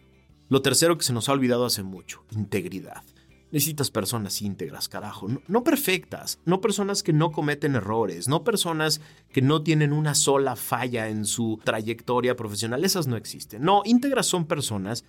lo 0.48 0.62
tercero 0.62 0.96
que 0.96 1.04
se 1.04 1.12
nos 1.12 1.28
ha 1.28 1.32
olvidado 1.32 1.66
hace 1.66 1.82
mucho, 1.82 2.24
integridad. 2.30 3.02
Necesitas 3.50 3.90
personas 3.90 4.40
íntegras, 4.40 4.88
carajo. 4.88 5.28
No, 5.48 5.64
perfectas, 5.64 6.38
no 6.46 6.62
personas 6.62 7.02
que 7.02 7.12
no 7.12 7.30
cometen 7.30 7.74
errores, 7.74 8.26
no 8.26 8.44
personas 8.44 9.02
que 9.30 9.42
no 9.42 9.62
tienen 9.62 9.92
una 9.92 10.14
sola 10.14 10.56
falla 10.56 11.10
en 11.10 11.26
su 11.26 11.60
trayectoria 11.62 12.36
profesional. 12.36 12.86
Esas 12.86 13.06
no 13.06 13.18
existen. 13.18 13.60
No, 13.60 13.82
íntegras 13.84 14.24
son 14.24 14.46
personas 14.46 15.04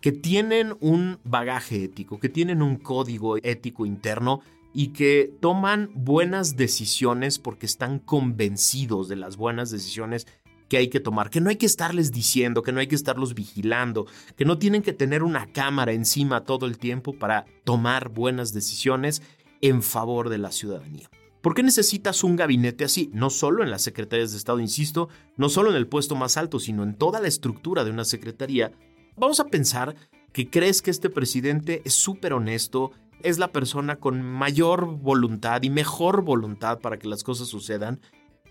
que 0.00 0.12
tienen 0.12 0.76
un 0.80 1.18
bagaje 1.24 1.84
ético, 1.84 2.18
que 2.18 2.28
tienen 2.28 2.62
un 2.62 2.76
código 2.76 3.36
ético 3.38 3.86
interno 3.86 4.40
y 4.72 4.88
que 4.88 5.32
toman 5.40 5.90
buenas 5.94 6.56
decisiones 6.56 7.38
porque 7.38 7.66
están 7.66 7.98
convencidos 7.98 9.08
de 9.08 9.16
las 9.16 9.36
buenas 9.36 9.70
decisiones 9.70 10.26
que 10.68 10.76
hay 10.76 10.88
que 10.88 11.00
tomar, 11.00 11.30
que 11.30 11.40
no 11.40 11.48
hay 11.48 11.56
que 11.56 11.66
estarles 11.66 12.12
diciendo, 12.12 12.62
que 12.62 12.72
no 12.72 12.80
hay 12.80 12.86
que 12.86 12.94
estarlos 12.94 13.34
vigilando, 13.34 14.06
que 14.36 14.44
no 14.44 14.58
tienen 14.58 14.82
que 14.82 14.92
tener 14.92 15.22
una 15.22 15.50
cámara 15.50 15.92
encima 15.92 16.44
todo 16.44 16.66
el 16.66 16.78
tiempo 16.78 17.14
para 17.14 17.46
tomar 17.64 18.10
buenas 18.10 18.52
decisiones 18.52 19.22
en 19.62 19.82
favor 19.82 20.28
de 20.28 20.38
la 20.38 20.52
ciudadanía. 20.52 21.08
¿Por 21.40 21.54
qué 21.54 21.62
necesitas 21.62 22.24
un 22.24 22.36
gabinete 22.36 22.84
así? 22.84 23.10
No 23.14 23.30
solo 23.30 23.62
en 23.62 23.70
las 23.70 23.82
secretarías 23.82 24.32
de 24.32 24.38
Estado, 24.38 24.60
insisto, 24.60 25.08
no 25.36 25.48
solo 25.48 25.70
en 25.70 25.76
el 25.76 25.86
puesto 25.86 26.16
más 26.16 26.36
alto, 26.36 26.58
sino 26.58 26.82
en 26.82 26.94
toda 26.94 27.20
la 27.20 27.28
estructura 27.28 27.84
de 27.84 27.90
una 27.90 28.04
secretaría. 28.04 28.72
Vamos 29.18 29.40
a 29.40 29.46
pensar 29.46 29.96
que 30.32 30.48
crees 30.48 30.82
que 30.82 30.90
este 30.90 31.10
presidente 31.10 31.82
es 31.84 31.94
súper 31.94 32.32
honesto, 32.32 32.92
es 33.22 33.38
la 33.38 33.52
persona 33.52 33.96
con 33.96 34.22
mayor 34.22 34.86
voluntad 34.86 35.62
y 35.62 35.70
mejor 35.70 36.22
voluntad 36.22 36.78
para 36.80 36.98
que 36.98 37.08
las 37.08 37.24
cosas 37.24 37.48
sucedan 37.48 38.00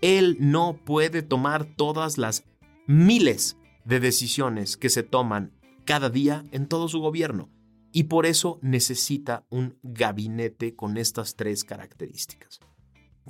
él 0.00 0.36
no 0.40 0.78
puede 0.84 1.22
tomar 1.22 1.64
todas 1.64 2.18
las 2.18 2.44
miles 2.86 3.56
de 3.84 4.00
decisiones 4.00 4.76
que 4.76 4.90
se 4.90 5.02
toman 5.02 5.52
cada 5.84 6.10
día 6.10 6.44
en 6.52 6.66
todo 6.66 6.88
su 6.88 7.00
gobierno 7.00 7.50
y 7.92 8.04
por 8.04 8.26
eso 8.26 8.58
necesita 8.62 9.46
un 9.48 9.78
gabinete 9.82 10.76
con 10.76 10.98
estas 10.98 11.36
tres 11.36 11.64
características. 11.64 12.60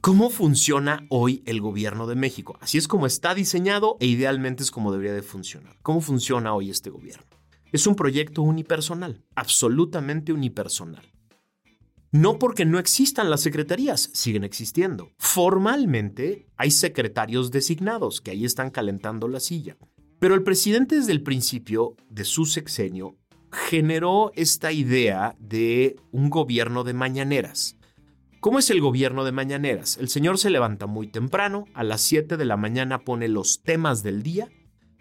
¿Cómo 0.00 0.31
funciona 0.31 1.05
hoy 1.09 1.43
el 1.45 1.61
gobierno 1.61 2.07
de 2.07 2.14
México? 2.14 2.57
Así 2.61 2.78
es 2.78 2.87
como 2.87 3.07
está 3.07 3.35
diseñado 3.35 3.97
e 3.99 4.07
idealmente 4.07 4.62
es 4.62 4.71
como 4.71 4.93
debería 4.93 5.12
de 5.12 5.23
funcionar. 5.23 5.76
¿Cómo 5.83 6.00
funciona 6.00 6.55
hoy 6.55 6.71
este 6.71 6.90
gobierno? 6.90 7.26
Es 7.73 7.87
un 7.87 7.97
proyecto 7.97 8.43
unipersonal, 8.43 9.25
absolutamente 9.35 10.33
unipersonal. 10.33 11.02
No 12.12 12.38
porque 12.38 12.64
no 12.64 12.78
existan 12.78 13.28
las 13.28 13.40
secretarías, 13.40 14.11
siguen 14.12 14.45
existiendo. 14.45 15.11
Formalmente 15.19 16.47
hay 16.57 16.71
secretarios 16.71 17.50
designados 17.50 18.21
que 18.21 18.31
ahí 18.31 18.45
están 18.45 18.71
calentando 18.71 19.26
la 19.26 19.40
silla. 19.40 19.76
Pero 20.21 20.35
el 20.35 20.45
presidente 20.45 20.97
desde 20.97 21.12
el 21.12 21.23
principio 21.23 21.97
de 22.09 22.25
su 22.25 22.45
sexenio 22.47 23.17
generó 23.50 24.31
esta 24.35 24.71
idea 24.71 25.35
de 25.38 25.97
un 26.12 26.31
gobierno 26.31 26.85
de 26.85 26.95
mañaneras. 26.95 27.77
¿Cómo 28.40 28.59
es 28.59 28.71
el 28.71 28.80
gobierno 28.80 29.25
de 29.25 29.33
mañaneras? 29.33 29.99
El 29.99 30.09
señor 30.09 30.38
se 30.38 30.50
levanta 30.50 30.87
muy 30.87 31.09
temprano, 31.09 31.66
a 31.75 31.83
las 31.83 32.00
7 32.02 32.37
de 32.37 32.45
la 32.45 32.57
mañana 32.57 33.00
pone 33.00 33.28
los 33.28 33.62
temas 33.62 34.02
del 34.02 34.23
día 34.23 34.49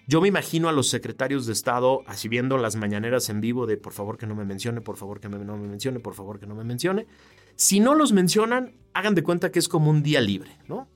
yo 0.09 0.21
me 0.21 0.29
imagino 0.29 0.69
a 0.69 0.71
los 0.71 0.87
secretarios 0.87 1.45
de 1.45 1.51
Estado 1.51 2.01
así 2.07 2.29
viendo 2.29 2.57
las 2.57 2.77
mañaneras 2.77 3.27
en 3.27 3.41
vivo 3.41 3.67
de 3.67 3.75
por 3.75 3.91
favor 3.91 4.17
que 4.17 4.25
no 4.25 4.35
me 4.35 4.45
mencione, 4.45 4.79
por 4.79 4.95
favor 4.95 5.19
que 5.19 5.27
no 5.27 5.37
me 5.37 5.67
mencione, 5.67 5.99
por 5.99 6.13
favor 6.13 6.39
que 6.39 6.47
no 6.47 6.55
me 6.55 6.63
mencione. 6.63 7.07
Si 7.57 7.81
no 7.81 7.93
los 7.93 8.13
mencionan, 8.13 8.71
hagan 8.93 9.15
de 9.15 9.23
cuenta 9.23 9.51
que 9.51 9.59
es 9.59 9.67
como 9.67 9.89
un 9.89 10.03
día 10.03 10.21
libre, 10.21 10.51
¿no? 10.65 10.87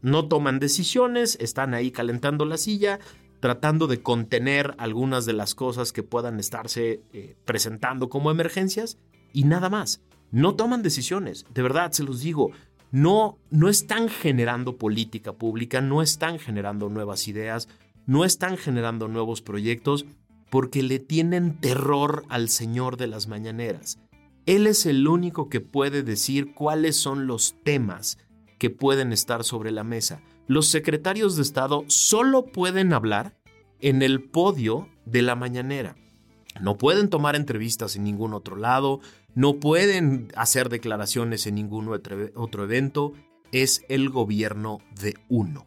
No 0.00 0.26
toman 0.26 0.58
decisiones, 0.58 1.36
están 1.38 1.74
ahí 1.74 1.90
calentando 1.90 2.46
la 2.46 2.56
silla, 2.56 2.98
tratando 3.40 3.88
de 3.88 4.00
contener 4.00 4.74
algunas 4.78 5.26
de 5.26 5.34
las 5.34 5.54
cosas 5.54 5.92
que 5.92 6.02
puedan 6.02 6.40
estarse 6.40 7.02
eh, 7.12 7.36
presentando 7.44 8.08
como 8.08 8.30
emergencias 8.30 8.96
y 9.34 9.44
nada 9.44 9.68
más. 9.68 10.00
No 10.30 10.54
toman 10.54 10.82
decisiones, 10.82 11.46
de 11.52 11.62
verdad 11.62 11.92
se 11.92 12.02
los 12.02 12.20
digo, 12.20 12.50
no, 12.90 13.38
no 13.50 13.68
están 13.68 14.08
generando 14.08 14.76
política 14.76 15.32
pública, 15.32 15.80
no 15.80 16.02
están 16.02 16.38
generando 16.38 16.88
nuevas 16.88 17.28
ideas, 17.28 17.68
no 18.06 18.24
están 18.24 18.56
generando 18.56 19.08
nuevos 19.08 19.42
proyectos 19.42 20.06
porque 20.50 20.82
le 20.82 20.98
tienen 20.98 21.60
terror 21.60 22.24
al 22.28 22.48
Señor 22.48 22.96
de 22.96 23.08
las 23.08 23.26
Mañaneras. 23.26 23.98
Él 24.46 24.66
es 24.68 24.86
el 24.86 25.08
único 25.08 25.48
que 25.48 25.60
puede 25.60 26.02
decir 26.02 26.54
cuáles 26.54 26.96
son 26.96 27.26
los 27.26 27.56
temas 27.64 28.18
que 28.58 28.70
pueden 28.70 29.12
estar 29.12 29.42
sobre 29.42 29.72
la 29.72 29.82
mesa. 29.82 30.22
Los 30.46 30.68
secretarios 30.68 31.34
de 31.36 31.42
Estado 31.42 31.84
solo 31.88 32.46
pueden 32.46 32.92
hablar 32.92 33.36
en 33.80 34.02
el 34.02 34.22
podio 34.22 34.88
de 35.04 35.22
la 35.22 35.34
mañanera. 35.34 35.96
No 36.60 36.78
pueden 36.78 37.10
tomar 37.10 37.36
entrevistas 37.36 37.96
en 37.96 38.04
ningún 38.04 38.34
otro 38.34 38.56
lado, 38.56 39.00
no 39.34 39.60
pueden 39.60 40.28
hacer 40.36 40.68
declaraciones 40.68 41.46
en 41.46 41.56
ningún 41.56 41.88
otro 41.88 42.64
evento, 42.64 43.12
es 43.52 43.82
el 43.88 44.10
gobierno 44.10 44.78
de 45.00 45.14
uno. 45.28 45.66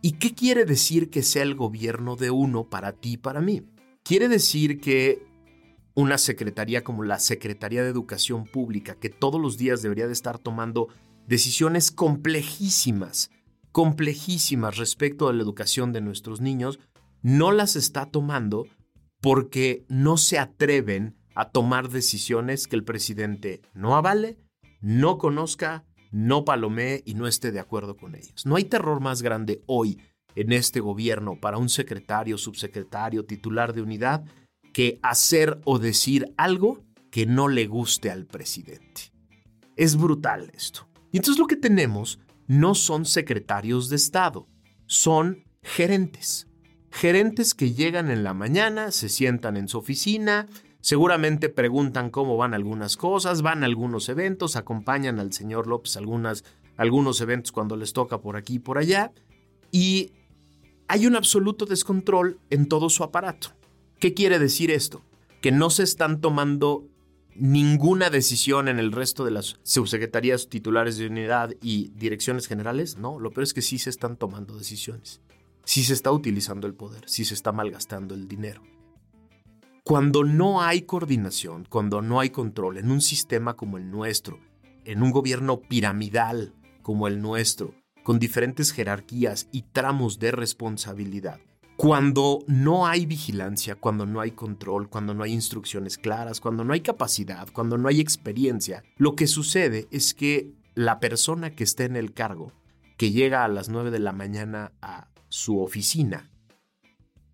¿Y 0.00 0.12
qué 0.12 0.34
quiere 0.34 0.64
decir 0.64 1.10
que 1.10 1.22
sea 1.22 1.42
el 1.42 1.54
gobierno 1.54 2.16
de 2.16 2.30
uno 2.30 2.64
para 2.64 2.92
ti 2.92 3.12
y 3.12 3.16
para 3.16 3.40
mí? 3.40 3.62
Quiere 4.02 4.28
decir 4.28 4.80
que 4.80 5.24
una 5.94 6.18
secretaría 6.18 6.82
como 6.82 7.04
la 7.04 7.18
Secretaría 7.18 7.82
de 7.82 7.90
Educación 7.90 8.44
Pública, 8.44 8.96
que 8.96 9.10
todos 9.10 9.40
los 9.40 9.58
días 9.58 9.82
debería 9.82 10.06
de 10.06 10.12
estar 10.12 10.38
tomando 10.38 10.88
decisiones 11.26 11.90
complejísimas, 11.90 13.30
complejísimas 13.70 14.76
respecto 14.76 15.28
a 15.28 15.32
la 15.32 15.42
educación 15.42 15.92
de 15.92 16.00
nuestros 16.00 16.40
niños, 16.40 16.80
no 17.22 17.52
las 17.52 17.76
está 17.76 18.06
tomando 18.06 18.66
porque 19.22 19.86
no 19.88 20.16
se 20.18 20.38
atreven 20.38 21.16
a 21.34 21.50
tomar 21.50 21.88
decisiones 21.88 22.66
que 22.66 22.76
el 22.76 22.84
presidente 22.84 23.62
no 23.72 23.96
avale, 23.96 24.36
no 24.80 25.16
conozca, 25.16 25.84
no 26.10 26.44
palomee 26.44 27.02
y 27.06 27.14
no 27.14 27.26
esté 27.26 27.52
de 27.52 27.60
acuerdo 27.60 27.96
con 27.96 28.16
ellas. 28.16 28.44
No 28.44 28.56
hay 28.56 28.64
terror 28.64 29.00
más 29.00 29.22
grande 29.22 29.62
hoy 29.66 29.98
en 30.34 30.52
este 30.52 30.80
gobierno 30.80 31.38
para 31.40 31.56
un 31.56 31.68
secretario, 31.68 32.36
subsecretario, 32.36 33.24
titular 33.24 33.72
de 33.72 33.82
unidad 33.82 34.24
que 34.72 34.98
hacer 35.02 35.60
o 35.64 35.78
decir 35.78 36.34
algo 36.36 36.84
que 37.10 37.24
no 37.24 37.48
le 37.48 37.66
guste 37.66 38.10
al 38.10 38.26
presidente. 38.26 39.12
Es 39.76 39.96
brutal 39.96 40.50
esto. 40.52 40.88
Y 41.12 41.18
entonces 41.18 41.38
lo 41.38 41.46
que 41.46 41.56
tenemos 41.56 42.18
no 42.48 42.74
son 42.74 43.04
secretarios 43.04 43.88
de 43.88 43.96
Estado, 43.96 44.48
son 44.86 45.44
gerentes. 45.62 46.48
Gerentes 46.92 47.54
que 47.54 47.72
llegan 47.72 48.10
en 48.10 48.22
la 48.22 48.34
mañana, 48.34 48.90
se 48.90 49.08
sientan 49.08 49.56
en 49.56 49.66
su 49.66 49.78
oficina, 49.78 50.46
seguramente 50.82 51.48
preguntan 51.48 52.10
cómo 52.10 52.36
van 52.36 52.52
algunas 52.52 52.98
cosas, 52.98 53.40
van 53.40 53.62
a 53.62 53.66
algunos 53.66 54.10
eventos, 54.10 54.56
acompañan 54.56 55.18
al 55.18 55.32
señor 55.32 55.66
López 55.66 55.96
algunas, 55.96 56.44
algunos 56.76 57.22
eventos 57.22 57.50
cuando 57.50 57.76
les 57.76 57.94
toca 57.94 58.20
por 58.20 58.36
aquí 58.36 58.56
y 58.56 58.58
por 58.58 58.76
allá, 58.76 59.10
y 59.70 60.12
hay 60.86 61.06
un 61.06 61.16
absoluto 61.16 61.64
descontrol 61.64 62.38
en 62.50 62.68
todo 62.68 62.90
su 62.90 63.02
aparato. 63.02 63.48
¿Qué 63.98 64.12
quiere 64.12 64.38
decir 64.38 64.70
esto? 64.70 65.02
Que 65.40 65.50
no 65.50 65.70
se 65.70 65.84
están 65.84 66.20
tomando 66.20 66.86
ninguna 67.34 68.10
decisión 68.10 68.68
en 68.68 68.78
el 68.78 68.92
resto 68.92 69.24
de 69.24 69.30
las 69.30 69.56
subsecretarías 69.62 70.50
titulares 70.50 70.98
de 70.98 71.06
unidad 71.06 71.54
y 71.62 71.88
direcciones 71.96 72.46
generales. 72.46 72.98
No, 72.98 73.18
lo 73.18 73.30
peor 73.30 73.44
es 73.44 73.54
que 73.54 73.62
sí 73.62 73.78
se 73.78 73.88
están 73.88 74.16
tomando 74.18 74.58
decisiones. 74.58 75.22
Sí 75.64 75.84
se 75.84 75.94
está 75.94 76.10
utilizando 76.12 76.66
el 76.66 76.74
poder, 76.74 77.08
sí 77.08 77.24
se 77.24 77.34
está 77.34 77.52
malgastando 77.52 78.14
el 78.14 78.28
dinero. 78.28 78.62
Cuando 79.84 80.24
no 80.24 80.62
hay 80.62 80.82
coordinación, 80.82 81.66
cuando 81.68 82.02
no 82.02 82.20
hay 82.20 82.30
control 82.30 82.78
en 82.78 82.90
un 82.90 83.00
sistema 83.00 83.54
como 83.54 83.78
el 83.78 83.90
nuestro, 83.90 84.38
en 84.84 85.02
un 85.02 85.10
gobierno 85.10 85.60
piramidal 85.60 86.54
como 86.82 87.08
el 87.08 87.20
nuestro, 87.20 87.74
con 88.04 88.18
diferentes 88.18 88.72
jerarquías 88.72 89.48
y 89.52 89.62
tramos 89.62 90.18
de 90.18 90.32
responsabilidad, 90.32 91.40
cuando 91.76 92.44
no 92.46 92.86
hay 92.86 93.06
vigilancia, 93.06 93.74
cuando 93.74 94.06
no 94.06 94.20
hay 94.20 94.32
control, 94.32 94.88
cuando 94.88 95.14
no 95.14 95.24
hay 95.24 95.32
instrucciones 95.32 95.98
claras, 95.98 96.40
cuando 96.40 96.64
no 96.64 96.74
hay 96.74 96.80
capacidad, 96.80 97.48
cuando 97.52 97.76
no 97.76 97.88
hay 97.88 98.00
experiencia, 98.00 98.84
lo 98.98 99.16
que 99.16 99.26
sucede 99.26 99.88
es 99.90 100.14
que 100.14 100.52
la 100.74 101.00
persona 101.00 101.56
que 101.56 101.64
está 101.64 101.84
en 101.84 101.96
el 101.96 102.12
cargo, 102.12 102.52
que 102.96 103.10
llega 103.10 103.44
a 103.44 103.48
las 103.48 103.68
9 103.68 103.90
de 103.90 103.98
la 103.98 104.12
mañana 104.12 104.72
a 104.80 105.08
su 105.32 105.62
oficina, 105.62 106.30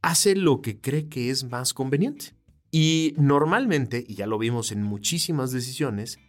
hace 0.03 0.37
lo 0.37 0.63
que 0.63 0.81
cree 0.81 1.09
que 1.09 1.31
es 1.31 1.43
más 1.43 1.75
conveniente. 1.75 2.27
Y 2.71 3.15
normalmente, 3.17 4.05
y 4.07 4.15
ya 4.15 4.29
lo 4.29 4.39
vimos 4.39 4.71
en 4.71 4.85
muchísimas 4.85 5.51
decisiones, 5.51 6.21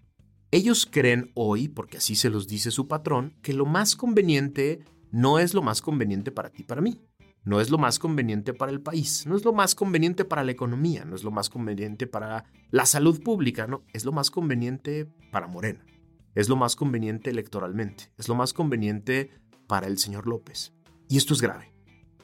ellos 0.50 0.88
creen 0.90 1.32
hoy, 1.36 1.68
porque 1.68 1.98
así 1.98 2.16
se 2.16 2.32
los 2.32 2.48
dice 2.48 2.72
su 2.72 2.88
patrón, 2.88 3.36
que 3.44 3.54
lo 3.54 3.68
más 3.68 3.96
conveniente 3.96 4.84
no 5.12 5.38
es 5.38 5.54
lo 5.54 5.62
más 5.62 5.84
conveniente 5.84 6.32
para 6.32 6.50
ti, 6.50 6.64
para 6.64 6.82
mí. 6.82 7.00
No 7.44 7.62
es 7.62 7.70
lo 7.70 7.78
más 7.78 8.00
conveniente 8.00 8.54
para 8.54 8.72
el 8.72 8.82
país, 8.82 9.26
no 9.28 9.38
es 9.38 9.46
lo 9.46 9.54
más 9.54 9.76
conveniente 9.76 10.26
para 10.26 10.44
la 10.44 10.52
economía, 10.52 11.06
no 11.06 11.16
es 11.16 11.24
lo 11.24 11.32
más 11.32 11.50
conveniente 11.50 12.08
para 12.08 12.46
la 12.72 12.86
salud 12.88 13.22
pública, 13.22 13.68
no, 13.68 13.84
es 13.94 14.06
lo 14.06 14.12
más 14.12 14.32
conveniente 14.32 15.06
para 15.32 15.48
Morena, 15.48 15.86
es 16.36 16.50
lo 16.50 16.56
más 16.56 16.76
conveniente 16.76 17.30
electoralmente, 17.30 18.12
es 18.18 18.28
lo 18.28 18.36
más 18.36 18.54
conveniente 18.54 19.32
para 19.68 19.88
el 19.88 20.00
señor 20.00 20.28
López. 20.28 20.74
Y 21.10 21.18
esto 21.18 21.34
es 21.34 21.42
grave. 21.42 21.74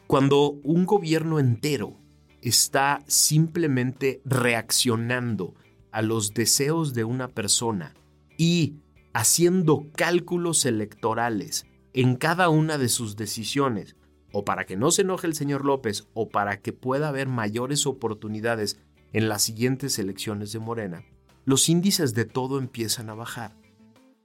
Cuando 0.08 0.51
un 0.63 0.86
gobierno 0.86 1.39
entero 1.39 2.00
está 2.42 3.04
simplemente 3.08 4.22
reaccionando 4.24 5.56
a 5.92 6.04
los 6.04 6.34
deseos 6.34 6.94
de 6.94 7.04
una 7.04 7.27
persona 7.30 7.96
y 8.38 8.75
haciendo 9.13 9.88
cálculos 9.96 10.65
electorales 10.65 11.65
en 11.94 12.15
cada 12.15 12.50
una 12.50 12.77
de 12.77 12.90
sus 12.90 13.16
decisiones, 13.16 13.96
o 14.31 14.46
para 14.46 14.66
que 14.66 14.77
no 14.77 14.92
se 14.92 15.01
enoje 15.01 15.25
el 15.25 15.33
señor 15.33 15.66
López 15.66 16.07
o 16.14 16.29
para 16.29 16.62
que 16.62 16.74
pueda 16.74 17.07
haber 17.07 17.27
mayores 17.27 17.88
oportunidades 17.88 18.77
en 19.14 19.29
las 19.29 19.42
siguientes 19.42 19.98
elecciones 19.98 20.51
de 20.51 20.59
Morena, 20.59 21.05
los 21.46 21.70
índices 21.70 22.14
de 22.14 22.25
todo 22.25 22.59
empiezan 22.59 23.09
a 23.09 23.16
bajar. 23.16 23.55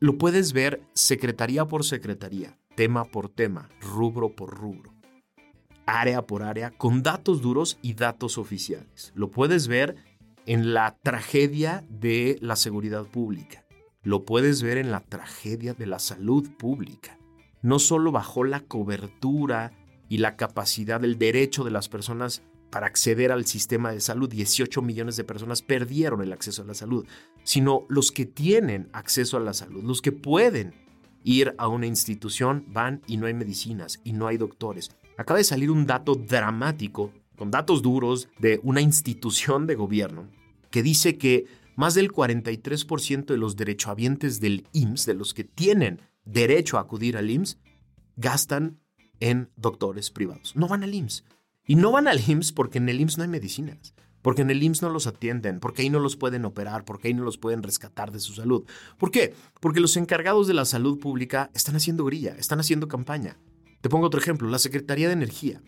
Lo 0.00 0.18
puedes 0.18 0.52
ver 0.52 0.82
secretaría 0.92 1.66
por 1.66 1.84
secretaría, 1.84 2.58
tema 2.74 3.04
por 3.04 3.28
tema, 3.28 3.68
rubro 3.80 4.35
por 4.35 4.56
rubro, 4.56 4.92
área 5.87 6.26
por 6.26 6.42
área, 6.42 6.70
con 6.70 7.02
datos 7.02 7.42
duros 7.42 7.78
y 7.83 7.94
datos 7.94 8.38
oficiales. 8.38 9.12
Lo 9.14 9.30
puedes 9.30 9.68
ver 9.68 9.96
en 10.46 10.72
la 10.72 10.96
tragedia 11.02 11.85
de 11.88 12.38
la 12.40 12.56
seguridad 12.56 13.04
pública. 13.04 13.64
Lo 14.02 14.24
puedes 14.24 14.62
ver 14.62 14.78
en 14.78 14.90
la 14.90 15.00
tragedia 15.00 15.74
de 15.74 15.87
la 15.87 15.98
salud 15.98 16.48
pública. 16.56 17.18
No 17.62 17.78
solo 17.78 18.12
bajó 18.12 18.44
la 18.44 18.61
cobertura 18.61 19.72
y 20.09 20.18
la 20.18 20.37
capacidad, 20.37 21.04
el 21.04 21.18
derecho 21.18 21.64
de 21.64 21.70
las 21.70 21.88
personas 21.88 22.42
para 22.70 22.87
acceder 22.87 23.33
al 23.33 23.44
sistema 23.46 23.92
de 23.92 24.00
salud. 24.00 24.30
18 24.30 24.80
millones 24.80 25.16
de 25.16 25.24
personas 25.24 25.61
perdieron 25.61 26.22
el 26.22 26.33
acceso 26.33 26.62
a 26.62 26.66
la 26.66 26.74
salud, 26.74 27.06
sino 27.42 27.85
los 27.88 28.11
que 28.11 28.26
tienen 28.26 28.88
acceso 28.92 29.37
a 29.37 29.40
la 29.40 29.52
salud, 29.52 29.85
los 29.85 30.00
que 30.00 30.12
pueden 30.12 30.74
ir 31.24 31.54
a 31.59 31.68
una 31.68 31.87
institución, 31.87 32.64
van 32.68 33.02
y 33.06 33.16
no 33.16 33.26
hay 33.26 33.35
medicinas 33.35 34.00
y 34.04 34.12
no 34.12 34.26
hay 34.26 34.37
doctores. 34.37 34.90
Acaba 35.16 35.38
de 35.38 35.44
salir 35.44 35.70
un 35.70 35.87
dato 35.87 36.14
dramático, 36.14 37.12
con 37.37 37.50
datos 37.50 37.83
duros, 37.83 38.28
de 38.38 38.61
una 38.62 38.80
institución 38.80 39.66
de 39.66 39.74
gobierno, 39.74 40.28
que 40.70 40.83
dice 40.83 41.18
que 41.18 41.46
más 41.76 41.94
del 41.94 42.12
43% 42.12 43.26
de 43.26 43.37
los 43.37 43.56
derechohabientes 43.56 44.40
del 44.40 44.66
IMSS, 44.72 45.06
de 45.06 45.14
los 45.14 45.35
que 45.35 45.44
tienen 45.44 46.00
derecho 46.24 46.76
a 46.76 46.83
acudir 46.83 47.16
al 47.16 47.30
IMSS, 47.30 47.59
gastan 48.16 48.78
en 49.20 49.50
doctores 49.56 50.11
privados. 50.11 50.54
No 50.56 50.68
van 50.68 50.83
al 50.83 50.94
IMSS. 50.94 51.24
Y 51.66 51.76
no 51.76 51.92
van 51.92 52.09
al 52.09 52.20
IMSS 52.20 52.52
porque 52.52 52.78
en 52.78 52.88
el 52.88 53.00
IMSS 53.00 53.18
no 53.18 53.22
hay 53.24 53.28
medicinas, 53.30 53.94
porque 54.22 54.42
en 54.42 54.50
el 54.50 54.62
IMSS 54.62 54.83
no 54.83 54.90
los 54.90 55.06
atienden, 55.06 55.61
porque 55.61 55.83
ahí 55.83 55.90
no 55.90 56.00
los 56.00 56.16
pueden 56.16 56.44
operar, 56.44 56.85
porque 56.85 57.09
ahí 57.09 57.14
no 57.14 57.24
los 57.24 57.38
pueden 57.38 57.62
rescatar 57.62 58.11
de 58.12 58.20
su 58.20 58.35
salud. 58.35 58.64
¿Por 58.98 59.11
qué? 59.11 59.35
Porque 59.61 59.80
los 59.80 59.96
encargados 59.96 60.46
de 60.46 60.54
la 60.54 60.64
salud 60.64 60.98
pública 60.98 61.50
están 61.54 61.76
haciendo 61.76 62.04
grilla, 62.04 62.35
están 62.37 62.61
haciendo 62.61 62.88
campaña. 62.88 63.38
Te 63.80 63.88
pongo 63.88 64.06
otro 64.06 64.20
ejemplo, 64.20 64.48
la 64.48 64.59
Secretaría 64.59 65.09
de 65.09 65.14
Energía. 65.14 65.62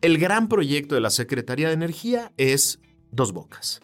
El 0.00 0.18
gran 0.18 0.48
proyecto 0.48 0.94
de 0.94 1.00
la 1.00 1.10
Secretaría 1.10 1.68
de 1.68 1.74
Energía 1.74 2.32
es 2.36 2.78
Dos 3.10 3.32
Bocas. 3.32 3.80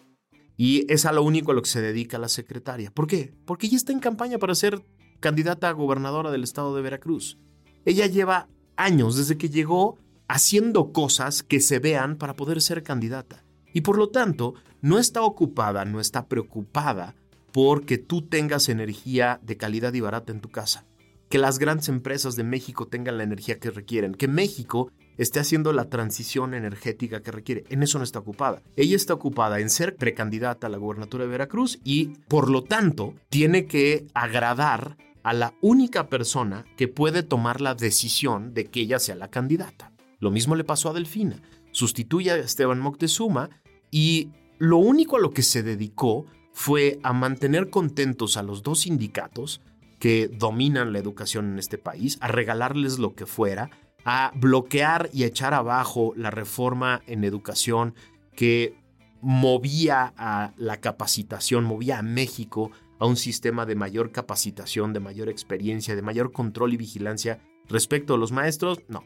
Y 0.55 0.85
es 0.93 1.05
a 1.07 1.11
lo 1.11 1.23
único 1.23 1.51
a 1.51 1.55
lo 1.55 1.63
que 1.63 1.69
se 1.69 1.81
dedica 1.81 2.19
la 2.19 2.29
secretaria. 2.29 2.91
¿Por 2.91 3.07
qué? 3.07 3.33
Porque 3.45 3.65
ella 3.65 3.77
está 3.77 3.91
en 3.91 3.99
campaña 3.99 4.37
para 4.37 4.53
ser 4.53 4.85
candidata 5.19 5.69
a 5.69 5.71
gobernadora 5.71 6.29
del 6.29 6.43
estado 6.43 6.75
de 6.75 6.83
Veracruz. 6.83 7.39
Ella 7.85 8.05
lleva 8.05 8.47
años 8.75 9.15
desde 9.15 9.37
que 9.37 9.49
llegó 9.49 9.97
haciendo 10.27 10.93
cosas 10.93 11.41
que 11.41 11.59
se 11.59 11.79
vean 11.79 12.17
para 12.17 12.35
poder 12.35 12.61
ser 12.61 12.83
candidata. 12.83 13.43
Y 13.73 13.81
por 13.81 13.97
lo 13.97 14.09
tanto, 14.09 14.53
no 14.81 14.99
está 14.99 15.21
ocupada, 15.21 15.85
no 15.85 15.99
está 15.99 16.27
preocupada 16.27 17.15
porque 17.51 17.97
tú 17.97 18.21
tengas 18.21 18.69
energía 18.69 19.39
de 19.43 19.57
calidad 19.57 19.93
y 19.93 19.99
barata 19.99 20.31
en 20.31 20.41
tu 20.41 20.49
casa. 20.49 20.85
Que 21.29 21.37
las 21.37 21.59
grandes 21.59 21.89
empresas 21.89 22.35
de 22.35 22.43
México 22.43 22.87
tengan 22.87 23.17
la 23.17 23.23
energía 23.23 23.59
que 23.59 23.71
requieren. 23.71 24.13
Que 24.13 24.27
México 24.27 24.91
esté 25.17 25.39
haciendo 25.39 25.71
la 25.71 25.89
transición 25.89 26.53
energética 26.53 27.21
que 27.21 27.31
requiere. 27.31 27.63
En 27.69 27.83
eso 27.83 27.97
no 27.97 28.03
está 28.03 28.19
ocupada. 28.19 28.61
Ella 28.75 28.95
está 28.95 29.13
ocupada 29.13 29.59
en 29.59 29.69
ser 29.69 29.95
precandidata 29.95 30.67
a 30.67 30.69
la 30.69 30.77
gubernatura 30.77 31.23
de 31.23 31.29
Veracruz 31.29 31.79
y, 31.83 32.07
por 32.27 32.49
lo 32.49 32.63
tanto, 32.63 33.13
tiene 33.29 33.65
que 33.65 34.07
agradar 34.13 34.97
a 35.23 35.33
la 35.33 35.53
única 35.61 36.07
persona 36.07 36.65
que 36.75 36.87
puede 36.87 37.23
tomar 37.23 37.61
la 37.61 37.75
decisión 37.75 38.53
de 38.53 38.65
que 38.65 38.81
ella 38.81 38.99
sea 38.99 39.15
la 39.15 39.29
candidata. 39.29 39.91
Lo 40.19 40.31
mismo 40.31 40.55
le 40.55 40.63
pasó 40.63 40.89
a 40.89 40.93
Delfina. 40.93 41.41
Sustituye 41.71 42.31
a 42.31 42.37
Esteban 42.37 42.79
Moctezuma 42.79 43.49
y 43.89 44.29
lo 44.57 44.77
único 44.77 45.17
a 45.17 45.19
lo 45.19 45.31
que 45.31 45.43
se 45.43 45.63
dedicó 45.63 46.25
fue 46.53 46.99
a 47.03 47.13
mantener 47.13 47.69
contentos 47.69 48.37
a 48.37 48.43
los 48.43 48.63
dos 48.63 48.81
sindicatos 48.81 49.61
que 49.99 50.27
dominan 50.27 50.93
la 50.93 50.99
educación 50.99 51.51
en 51.51 51.59
este 51.59 51.77
país, 51.77 52.17
a 52.21 52.27
regalarles 52.27 52.99
lo 52.99 53.13
que 53.15 53.25
fuera, 53.25 53.69
a 54.03 54.31
bloquear 54.35 55.09
y 55.13 55.23
echar 55.23 55.53
abajo 55.53 56.13
la 56.15 56.31
reforma 56.31 57.01
en 57.07 57.23
educación 57.23 57.93
que 58.35 58.75
movía 59.21 60.13
a 60.17 60.53
la 60.57 60.77
capacitación, 60.77 61.63
movía 61.63 61.99
a 61.99 62.03
México 62.03 62.71
a 62.99 63.05
un 63.05 63.15
sistema 63.15 63.65
de 63.65 63.75
mayor 63.75 64.11
capacitación, 64.11 64.93
de 64.93 64.99
mayor 64.99 65.29
experiencia, 65.29 65.95
de 65.95 66.01
mayor 66.01 66.31
control 66.31 66.73
y 66.73 66.77
vigilancia 66.77 67.39
respecto 67.69 68.15
a 68.15 68.17
los 68.17 68.31
maestros, 68.31 68.79
no. 68.87 69.03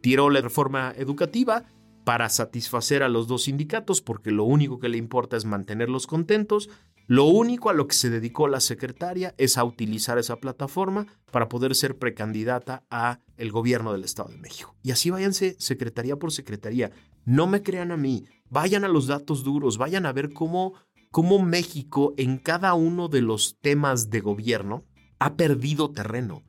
Tiró 0.00 0.30
la 0.30 0.40
reforma 0.40 0.92
educativa 0.96 1.64
para 2.06 2.28
satisfacer 2.28 3.02
a 3.02 3.08
los 3.08 3.26
dos 3.26 3.42
sindicatos 3.42 4.00
porque 4.00 4.30
lo 4.30 4.44
único 4.44 4.78
que 4.78 4.88
le 4.88 4.96
importa 4.96 5.36
es 5.36 5.44
mantenerlos 5.44 6.06
contentos. 6.06 6.70
Lo 7.08 7.24
único 7.24 7.68
a 7.68 7.72
lo 7.72 7.88
que 7.88 7.96
se 7.96 8.10
dedicó 8.10 8.46
la 8.46 8.60
secretaria 8.60 9.34
es 9.38 9.58
a 9.58 9.64
utilizar 9.64 10.16
esa 10.16 10.36
plataforma 10.36 11.08
para 11.32 11.48
poder 11.48 11.74
ser 11.74 11.98
precandidata 11.98 12.84
a 12.90 13.18
el 13.36 13.50
gobierno 13.50 13.92
del 13.92 14.04
Estado 14.04 14.28
de 14.28 14.38
México. 14.38 14.76
Y 14.84 14.92
así 14.92 15.10
váyanse 15.10 15.56
secretaría 15.58 16.14
por 16.14 16.30
secretaría. 16.30 16.92
No 17.24 17.48
me 17.48 17.64
crean 17.64 17.90
a 17.90 17.96
mí, 17.96 18.24
vayan 18.50 18.84
a 18.84 18.88
los 18.88 19.08
datos 19.08 19.42
duros, 19.42 19.76
vayan 19.76 20.06
a 20.06 20.12
ver 20.12 20.32
cómo 20.32 20.74
cómo 21.10 21.40
México 21.40 22.14
en 22.18 22.38
cada 22.38 22.74
uno 22.74 23.08
de 23.08 23.22
los 23.22 23.58
temas 23.60 24.10
de 24.10 24.20
gobierno 24.20 24.84
ha 25.18 25.34
perdido 25.34 25.90
terreno. 25.90 26.44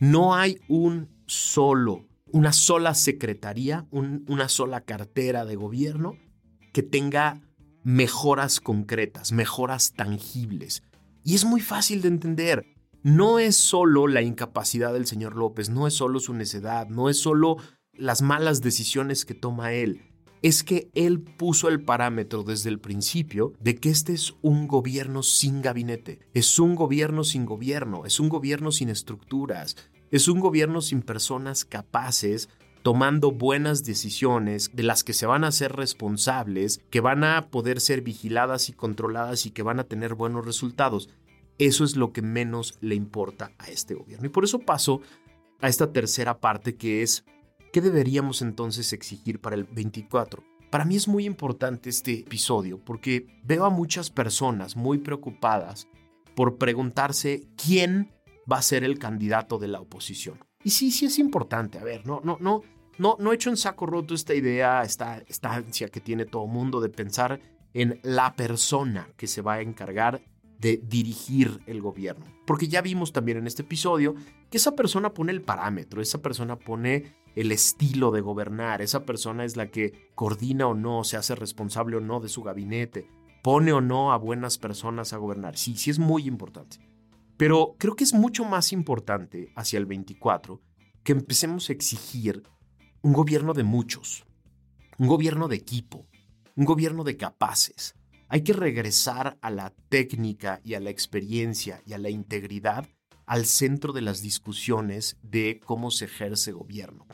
No 0.00 0.34
hay 0.34 0.60
un 0.66 1.10
solo, 1.26 2.06
una 2.34 2.52
sola 2.52 2.94
secretaría, 2.94 3.86
una 3.92 4.48
sola 4.48 4.80
cartera 4.80 5.44
de 5.44 5.54
gobierno 5.54 6.18
que 6.72 6.82
tenga 6.82 7.40
mejoras 7.84 8.58
concretas, 8.58 9.30
mejoras 9.30 9.92
tangibles. 9.92 10.82
Y 11.22 11.36
es 11.36 11.44
muy 11.44 11.60
fácil 11.60 12.02
de 12.02 12.08
entender. 12.08 12.66
No 13.04 13.38
es 13.38 13.54
solo 13.54 14.08
la 14.08 14.20
incapacidad 14.20 14.92
del 14.92 15.06
señor 15.06 15.36
López, 15.36 15.70
no 15.70 15.86
es 15.86 15.94
solo 15.94 16.18
su 16.18 16.34
necedad, 16.34 16.88
no 16.88 17.08
es 17.08 17.18
solo 17.18 17.58
las 17.92 18.20
malas 18.20 18.62
decisiones 18.62 19.24
que 19.24 19.34
toma 19.34 19.72
él. 19.72 20.02
Es 20.42 20.64
que 20.64 20.90
él 20.94 21.20
puso 21.20 21.68
el 21.68 21.84
parámetro 21.84 22.42
desde 22.42 22.68
el 22.68 22.80
principio 22.80 23.52
de 23.60 23.76
que 23.76 23.90
este 23.90 24.12
es 24.12 24.34
un 24.42 24.66
gobierno 24.66 25.22
sin 25.22 25.62
gabinete, 25.62 26.18
es 26.34 26.58
un 26.58 26.74
gobierno 26.74 27.22
sin 27.22 27.46
gobierno, 27.46 28.04
es 28.06 28.18
un 28.18 28.28
gobierno 28.28 28.72
sin 28.72 28.88
estructuras, 28.88 29.76
es 30.14 30.28
un 30.28 30.38
gobierno 30.38 30.80
sin 30.80 31.02
personas 31.02 31.64
capaces 31.64 32.48
tomando 32.84 33.32
buenas 33.32 33.82
decisiones 33.82 34.70
de 34.72 34.84
las 34.84 35.02
que 35.02 35.12
se 35.12 35.26
van 35.26 35.42
a 35.42 35.50
ser 35.50 35.72
responsables, 35.72 36.80
que 36.90 37.00
van 37.00 37.24
a 37.24 37.50
poder 37.50 37.80
ser 37.80 38.02
vigiladas 38.02 38.68
y 38.68 38.74
controladas 38.74 39.44
y 39.44 39.50
que 39.50 39.64
van 39.64 39.80
a 39.80 39.88
tener 39.88 40.14
buenos 40.14 40.46
resultados. 40.46 41.10
Eso 41.58 41.82
es 41.82 41.96
lo 41.96 42.12
que 42.12 42.22
menos 42.22 42.78
le 42.80 42.94
importa 42.94 43.50
a 43.58 43.70
este 43.70 43.94
gobierno. 43.94 44.26
Y 44.26 44.28
por 44.28 44.44
eso 44.44 44.60
paso 44.60 45.00
a 45.60 45.66
esta 45.66 45.92
tercera 45.92 46.38
parte 46.38 46.76
que 46.76 47.02
es, 47.02 47.24
¿qué 47.72 47.80
deberíamos 47.80 48.40
entonces 48.40 48.92
exigir 48.92 49.40
para 49.40 49.56
el 49.56 49.64
24? 49.64 50.44
Para 50.70 50.84
mí 50.84 50.94
es 50.94 51.08
muy 51.08 51.24
importante 51.26 51.90
este 51.90 52.20
episodio 52.20 52.78
porque 52.78 53.26
veo 53.42 53.64
a 53.64 53.70
muchas 53.70 54.10
personas 54.10 54.76
muy 54.76 54.98
preocupadas 54.98 55.88
por 56.36 56.56
preguntarse 56.56 57.48
quién 57.56 58.14
va 58.50 58.58
a 58.58 58.62
ser 58.62 58.84
el 58.84 58.98
candidato 58.98 59.58
de 59.58 59.68
la 59.68 59.80
oposición. 59.80 60.38
Y 60.62 60.70
sí, 60.70 60.90
sí 60.90 61.06
es 61.06 61.18
importante. 61.18 61.78
A 61.78 61.84
ver, 61.84 62.06
no, 62.06 62.20
no, 62.24 62.38
no, 62.40 62.62
no, 62.98 63.16
no 63.18 63.32
he 63.32 63.34
hecho 63.34 63.50
en 63.50 63.56
saco 63.56 63.86
roto 63.86 64.14
esta 64.14 64.34
idea, 64.34 64.82
esta, 64.82 65.18
esta 65.28 65.54
ansia 65.54 65.88
que 65.88 66.00
tiene 66.00 66.24
todo 66.24 66.46
mundo 66.46 66.80
de 66.80 66.88
pensar 66.88 67.40
en 67.72 68.00
la 68.02 68.34
persona 68.34 69.08
que 69.16 69.26
se 69.26 69.42
va 69.42 69.54
a 69.54 69.60
encargar 69.60 70.22
de 70.58 70.80
dirigir 70.82 71.60
el 71.66 71.82
gobierno. 71.82 72.24
Porque 72.46 72.68
ya 72.68 72.80
vimos 72.80 73.12
también 73.12 73.38
en 73.38 73.46
este 73.46 73.62
episodio 73.62 74.14
que 74.50 74.56
esa 74.56 74.74
persona 74.74 75.12
pone 75.12 75.32
el 75.32 75.42
parámetro, 75.42 76.00
esa 76.00 76.22
persona 76.22 76.56
pone 76.56 77.16
el 77.34 77.52
estilo 77.52 78.12
de 78.12 78.20
gobernar, 78.20 78.80
esa 78.80 79.04
persona 79.04 79.44
es 79.44 79.56
la 79.56 79.70
que 79.70 80.10
coordina 80.14 80.68
o 80.68 80.74
no, 80.74 81.04
se 81.04 81.16
hace 81.16 81.34
responsable 81.34 81.96
o 81.96 82.00
no 82.00 82.20
de 82.20 82.28
su 82.28 82.42
gabinete, 82.42 83.08
pone 83.42 83.72
o 83.72 83.80
no 83.80 84.12
a 84.12 84.16
buenas 84.16 84.56
personas 84.56 85.12
a 85.12 85.18
gobernar. 85.18 85.56
Sí, 85.56 85.76
sí 85.76 85.90
es 85.90 85.98
muy 85.98 86.26
importante. 86.26 86.78
Pero 87.36 87.74
creo 87.78 87.96
que 87.96 88.04
es 88.04 88.14
mucho 88.14 88.44
más 88.44 88.72
importante 88.72 89.52
hacia 89.56 89.78
el 89.78 89.86
24 89.86 90.60
que 91.02 91.12
empecemos 91.12 91.68
a 91.68 91.72
exigir 91.72 92.42
un 93.02 93.12
gobierno 93.12 93.52
de 93.54 93.64
muchos, 93.64 94.24
un 94.98 95.08
gobierno 95.08 95.48
de 95.48 95.56
equipo, 95.56 96.06
un 96.54 96.64
gobierno 96.64 97.02
de 97.04 97.16
capaces. 97.16 97.94
Hay 98.28 98.42
que 98.42 98.52
regresar 98.52 99.36
a 99.42 99.50
la 99.50 99.74
técnica 99.88 100.60
y 100.64 100.74
a 100.74 100.80
la 100.80 100.90
experiencia 100.90 101.82
y 101.84 101.92
a 101.92 101.98
la 101.98 102.08
integridad 102.08 102.88
al 103.26 103.46
centro 103.46 103.92
de 103.92 104.02
las 104.02 104.22
discusiones 104.22 105.16
de 105.22 105.60
cómo 105.64 105.90
se 105.90 106.06
ejerce 106.06 106.52
gobierno. 106.52 107.06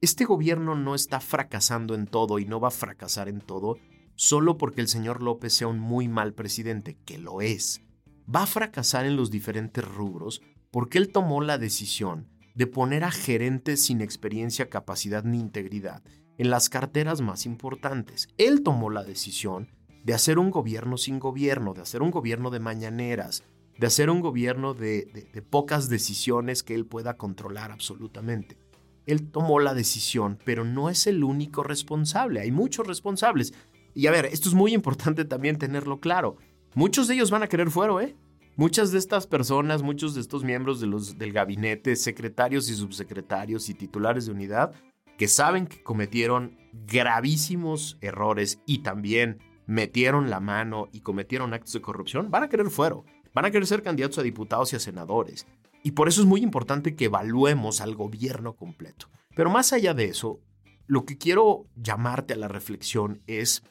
Este 0.00 0.24
gobierno 0.24 0.74
no 0.74 0.94
está 0.94 1.20
fracasando 1.20 1.94
en 1.94 2.06
todo 2.06 2.38
y 2.38 2.46
no 2.46 2.58
va 2.58 2.68
a 2.68 2.72
fracasar 2.72 3.28
en 3.28 3.40
todo 3.40 3.78
solo 4.14 4.58
porque 4.58 4.80
el 4.80 4.88
señor 4.88 5.22
López 5.22 5.54
sea 5.54 5.68
un 5.68 5.78
muy 5.78 6.08
mal 6.08 6.34
presidente, 6.34 6.98
que 7.04 7.18
lo 7.18 7.40
es 7.40 7.82
va 8.32 8.42
a 8.42 8.46
fracasar 8.46 9.06
en 9.06 9.16
los 9.16 9.30
diferentes 9.30 9.84
rubros 9.84 10.42
porque 10.70 10.98
él 10.98 11.12
tomó 11.12 11.40
la 11.40 11.58
decisión 11.58 12.28
de 12.54 12.66
poner 12.66 13.04
a 13.04 13.10
gerentes 13.10 13.84
sin 13.84 14.00
experiencia, 14.00 14.68
capacidad 14.68 15.24
ni 15.24 15.40
integridad 15.40 16.02
en 16.38 16.50
las 16.50 16.68
carteras 16.68 17.20
más 17.20 17.46
importantes. 17.46 18.28
Él 18.38 18.62
tomó 18.62 18.90
la 18.90 19.04
decisión 19.04 19.68
de 20.04 20.14
hacer 20.14 20.38
un 20.38 20.50
gobierno 20.50 20.96
sin 20.96 21.18
gobierno, 21.18 21.74
de 21.74 21.82
hacer 21.82 22.02
un 22.02 22.10
gobierno 22.10 22.50
de 22.50 22.60
mañaneras, 22.60 23.44
de 23.78 23.86
hacer 23.86 24.10
un 24.10 24.20
gobierno 24.20 24.74
de, 24.74 25.26
pocas 25.50 25.88
decisiones 25.88 26.62
que 26.62 26.74
él 26.74 26.86
pueda 26.86 27.16
controlar 27.16 27.70
absolutamente. 27.70 28.58
Él 29.06 29.30
tomó 29.30 29.58
la 29.58 29.74
decisión, 29.74 30.38
pero 30.44 30.64
no 30.64 30.88
es 30.88 31.06
el 31.06 31.24
único 31.24 31.62
responsable, 31.62 32.40
hay 32.40 32.50
muchos 32.50 32.86
responsables. 32.86 33.52
Y 33.94 34.06
a 34.06 34.10
ver, 34.10 34.26
esto 34.26 34.48
es 34.48 34.54
muy 34.54 34.72
importante 34.72 35.24
también 35.24 35.58
tenerlo 35.58 36.00
claro. 36.00 36.36
Muchos 36.74 37.06
de 37.06 37.14
ellos 37.14 37.30
van 37.30 37.42
a 37.42 37.48
querer 37.48 37.70
fuero, 37.70 38.00
¿eh? 38.00 38.16
Muchas 38.56 38.92
de 38.92 38.98
estas 38.98 39.26
personas, 39.26 39.82
muchos 39.82 40.14
de 40.14 40.22
estos 40.22 40.42
miembros 40.42 40.80
de 40.80 40.86
los, 40.86 41.18
del 41.18 41.32
gabinete, 41.32 41.96
secretarios 41.96 42.70
y 42.70 42.74
subsecretarios 42.74 43.68
y 43.68 43.74
titulares 43.74 44.24
de 44.24 44.32
unidad, 44.32 44.72
que 45.18 45.28
saben 45.28 45.66
que 45.66 45.82
cometieron 45.82 46.56
gravísimos 46.72 47.98
errores 48.00 48.60
y 48.64 48.78
también 48.78 49.38
metieron 49.66 50.30
la 50.30 50.40
mano 50.40 50.88
y 50.92 51.00
cometieron 51.00 51.52
actos 51.52 51.74
de 51.74 51.82
corrupción, 51.82 52.30
van 52.30 52.44
a 52.44 52.48
querer 52.48 52.70
fuero, 52.70 53.04
van 53.34 53.44
a 53.44 53.50
querer 53.50 53.66
ser 53.66 53.82
candidatos 53.82 54.18
a 54.18 54.22
diputados 54.22 54.72
y 54.72 54.76
a 54.76 54.80
senadores. 54.80 55.46
Y 55.82 55.90
por 55.90 56.08
eso 56.08 56.22
es 56.22 56.26
muy 56.26 56.40
importante 56.40 56.96
que 56.96 57.06
evaluemos 57.06 57.82
al 57.82 57.94
gobierno 57.94 58.56
completo. 58.56 59.08
Pero 59.34 59.50
más 59.50 59.74
allá 59.74 59.92
de 59.92 60.06
eso, 60.06 60.40
lo 60.86 61.04
que 61.04 61.18
quiero 61.18 61.66
llamarte 61.76 62.32
a 62.32 62.38
la 62.38 62.48
reflexión 62.48 63.22
es 63.26 63.62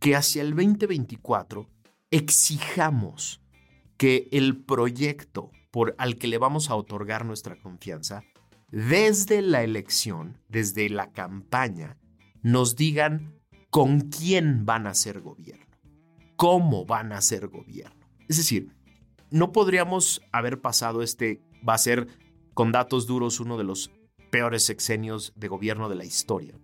que 0.00 0.16
hacia 0.16 0.42
el 0.42 0.50
2024 0.50 1.68
exijamos 2.16 3.42
que 3.96 4.28
el 4.32 4.56
proyecto 4.56 5.50
por, 5.70 5.94
al 5.98 6.16
que 6.16 6.28
le 6.28 6.38
vamos 6.38 6.70
a 6.70 6.74
otorgar 6.74 7.24
nuestra 7.24 7.56
confianza, 7.56 8.24
desde 8.70 9.42
la 9.42 9.62
elección, 9.62 10.38
desde 10.48 10.88
la 10.88 11.12
campaña, 11.12 11.98
nos 12.42 12.76
digan 12.76 13.34
con 13.70 14.00
quién 14.08 14.64
van 14.64 14.86
a 14.86 14.94
ser 14.94 15.20
gobierno, 15.20 15.66
cómo 16.36 16.86
van 16.86 17.12
a 17.12 17.20
ser 17.20 17.48
gobierno. 17.48 18.06
Es 18.28 18.38
decir, 18.38 18.74
no 19.30 19.52
podríamos 19.52 20.22
haber 20.32 20.60
pasado 20.60 21.02
este, 21.02 21.42
va 21.66 21.74
a 21.74 21.78
ser 21.78 22.06
con 22.54 22.72
datos 22.72 23.06
duros, 23.06 23.40
uno 23.40 23.58
de 23.58 23.64
los 23.64 23.90
peores 24.30 24.62
sexenios 24.62 25.32
de 25.36 25.48
gobierno 25.48 25.88
de 25.90 25.96
la 25.96 26.06
historia, 26.06 26.58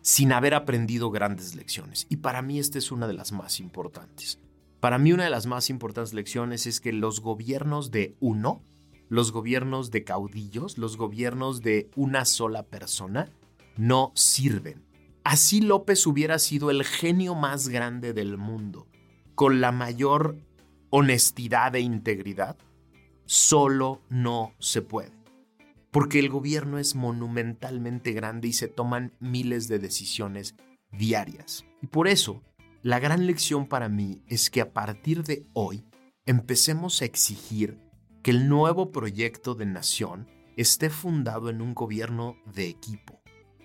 sin 0.00 0.32
haber 0.32 0.54
aprendido 0.54 1.10
grandes 1.10 1.54
lecciones. 1.54 2.06
Y 2.08 2.16
para 2.16 2.42
mí 2.42 2.58
esta 2.58 2.78
es 2.78 2.90
una 2.90 3.06
de 3.06 3.14
las 3.14 3.30
más 3.30 3.60
importantes. 3.60 4.40
Para 4.80 4.98
mí 4.98 5.12
una 5.12 5.24
de 5.24 5.30
las 5.30 5.46
más 5.46 5.68
importantes 5.68 6.14
lecciones 6.14 6.66
es 6.66 6.80
que 6.80 6.92
los 6.92 7.20
gobiernos 7.20 7.90
de 7.90 8.16
uno, 8.18 8.62
los 9.10 9.30
gobiernos 9.30 9.90
de 9.90 10.04
caudillos, 10.04 10.78
los 10.78 10.96
gobiernos 10.96 11.60
de 11.60 11.90
una 11.96 12.24
sola 12.24 12.62
persona, 12.62 13.30
no 13.76 14.10
sirven. 14.14 14.86
Así 15.22 15.60
López 15.60 16.06
hubiera 16.06 16.38
sido 16.38 16.70
el 16.70 16.82
genio 16.84 17.34
más 17.34 17.68
grande 17.68 18.14
del 18.14 18.38
mundo, 18.38 18.88
con 19.34 19.60
la 19.60 19.70
mayor 19.70 20.38
honestidad 20.88 21.76
e 21.76 21.80
integridad, 21.80 22.56
solo 23.26 24.00
no 24.08 24.54
se 24.58 24.80
puede. 24.80 25.12
Porque 25.90 26.20
el 26.20 26.30
gobierno 26.30 26.78
es 26.78 26.94
monumentalmente 26.94 28.12
grande 28.12 28.48
y 28.48 28.52
se 28.54 28.68
toman 28.68 29.12
miles 29.20 29.68
de 29.68 29.78
decisiones 29.78 30.54
diarias. 30.90 31.66
Y 31.82 31.86
por 31.86 32.08
eso, 32.08 32.42
la 32.82 32.98
gran 32.98 33.26
lección 33.26 33.66
para 33.66 33.90
mí 33.90 34.22
es 34.26 34.48
que 34.48 34.62
a 34.62 34.72
partir 34.72 35.22
de 35.22 35.46
hoy 35.52 35.84
empecemos 36.24 37.02
a 37.02 37.04
exigir 37.04 37.78
que 38.22 38.30
el 38.30 38.48
nuevo 38.48 38.90
proyecto 38.90 39.54
de 39.54 39.66
nación 39.66 40.28
esté 40.56 40.88
fundado 40.88 41.50
en 41.50 41.60
un 41.60 41.74
gobierno 41.74 42.36
de 42.46 42.68
equipo, 42.68 43.20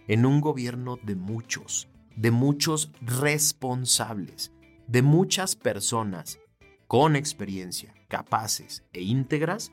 en 0.10 0.26
un 0.26 0.42
gobierno 0.42 0.98
de 1.02 1.16
muchos, 1.16 1.88
de 2.18 2.32
muchos 2.32 2.92
responsables, 3.02 4.52
de 4.88 5.02
muchas 5.02 5.56
personas 5.56 6.40
con 6.88 7.16
experiencia, 7.16 7.94
capaces 8.10 8.84
e 8.92 9.02
íntegras 9.02 9.72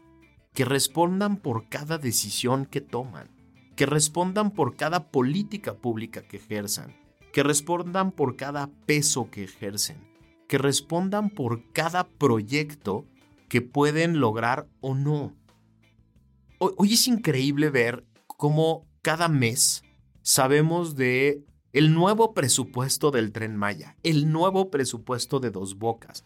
que 0.54 0.64
respondan 0.64 1.36
por 1.36 1.68
cada 1.68 1.98
decisión 1.98 2.64
que 2.64 2.80
toman, 2.80 3.28
que 3.74 3.86
respondan 3.86 4.52
por 4.52 4.76
cada 4.76 5.10
política 5.10 5.74
pública 5.74 6.22
que 6.22 6.36
ejerzan, 6.36 6.94
que 7.32 7.42
respondan 7.42 8.12
por 8.12 8.36
cada 8.36 8.70
peso 8.86 9.30
que 9.30 9.44
ejercen, 9.44 9.96
que 10.48 10.58
respondan 10.58 11.30
por 11.30 11.72
cada 11.72 12.06
proyecto 12.06 13.06
que 13.48 13.62
pueden 13.62 14.20
lograr 14.20 14.68
o 14.80 14.94
no. 14.94 15.34
Hoy, 16.58 16.92
es 16.92 17.08
increíble 17.08 17.70
ver 17.70 18.04
cómo 18.26 18.86
cada 19.00 19.28
mes 19.28 19.82
sabemos 20.20 20.94
de 20.94 21.42
el 21.72 21.94
nuevo 21.94 22.34
presupuesto 22.34 23.10
del 23.10 23.32
tren 23.32 23.56
Maya, 23.56 23.96
el 24.02 24.30
nuevo 24.30 24.70
presupuesto 24.70 25.40
de 25.40 25.50
Dos 25.50 25.78
Bocas. 25.78 26.24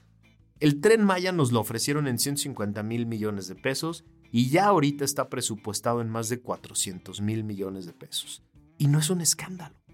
El 0.59 0.81
tren 0.81 1.05
Maya 1.05 1.33
nos 1.33 1.53
lo 1.53 1.61
ofrecieron 1.61 2.09
en 2.09 2.19
150 2.19 2.83
mil 2.83 3.07
millones 3.07 3.47
de 3.47 3.55
pesos 3.55 4.05
y 4.33 4.49
ya 4.51 4.67
ahorita 4.67 5.05
está 5.05 5.29
presupuestado 5.29 6.01
en 6.01 6.11
más 6.11 6.29
de 6.29 6.41
400 6.41 7.21
mil 7.21 7.45
millones 7.45 7.87
de 7.87 7.93
pesos. 7.93 8.43
Y 8.77 8.89
no 8.89 8.99
es 8.99 9.09
un 9.09 9.21
escándalo 9.21 9.86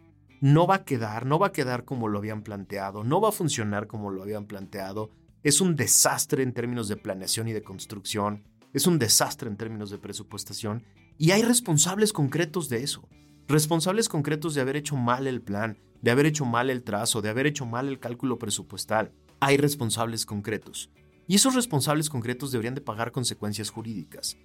no 0.42 0.66
va 0.66 0.74
a 0.74 0.84
quedar, 0.84 1.24
no 1.24 1.38
va 1.38 1.46
a 1.46 1.52
quedar 1.52 1.84
como 1.84 2.08
lo 2.08 2.18
habían 2.18 2.42
planteado, 2.42 3.04
no 3.04 3.20
va 3.20 3.28
a 3.28 3.32
funcionar 3.32 3.86
como 3.86 4.10
lo 4.10 4.24
habían 4.24 4.46
planteado. 4.46 5.12
Es 5.44 5.60
un 5.60 5.76
desastre 5.76 6.42
en 6.42 6.52
términos 6.52 6.88
de 6.88 6.96
planeación 6.96 7.46
y 7.46 7.52
de 7.52 7.62
construcción, 7.62 8.42
es 8.72 8.88
un 8.88 8.98
desastre 8.98 9.48
en 9.48 9.56
términos 9.56 9.90
de 9.90 9.98
presupuestación 9.98 10.82
y 11.16 11.30
hay 11.30 11.42
responsables 11.42 12.12
concretos 12.12 12.68
de 12.68 12.82
eso, 12.82 13.08
responsables 13.46 14.08
concretos 14.08 14.54
de 14.54 14.62
haber 14.62 14.74
hecho 14.74 14.96
mal 14.96 15.28
el 15.28 15.42
plan, 15.42 15.78
de 16.00 16.10
haber 16.10 16.26
hecho 16.26 16.44
mal 16.44 16.70
el 16.70 16.82
trazo, 16.82 17.22
de 17.22 17.28
haber 17.28 17.46
hecho 17.46 17.64
mal 17.64 17.86
el 17.86 18.00
cálculo 18.00 18.40
presupuestal. 18.40 19.12
Hay 19.38 19.58
responsables 19.58 20.26
concretos. 20.26 20.90
Y 21.28 21.36
esos 21.36 21.54
responsables 21.54 22.10
concretos 22.10 22.50
deberían 22.50 22.74
de 22.74 22.80
pagar 22.80 23.12
consecuencias 23.12 23.70
jurídicas. 23.70 24.36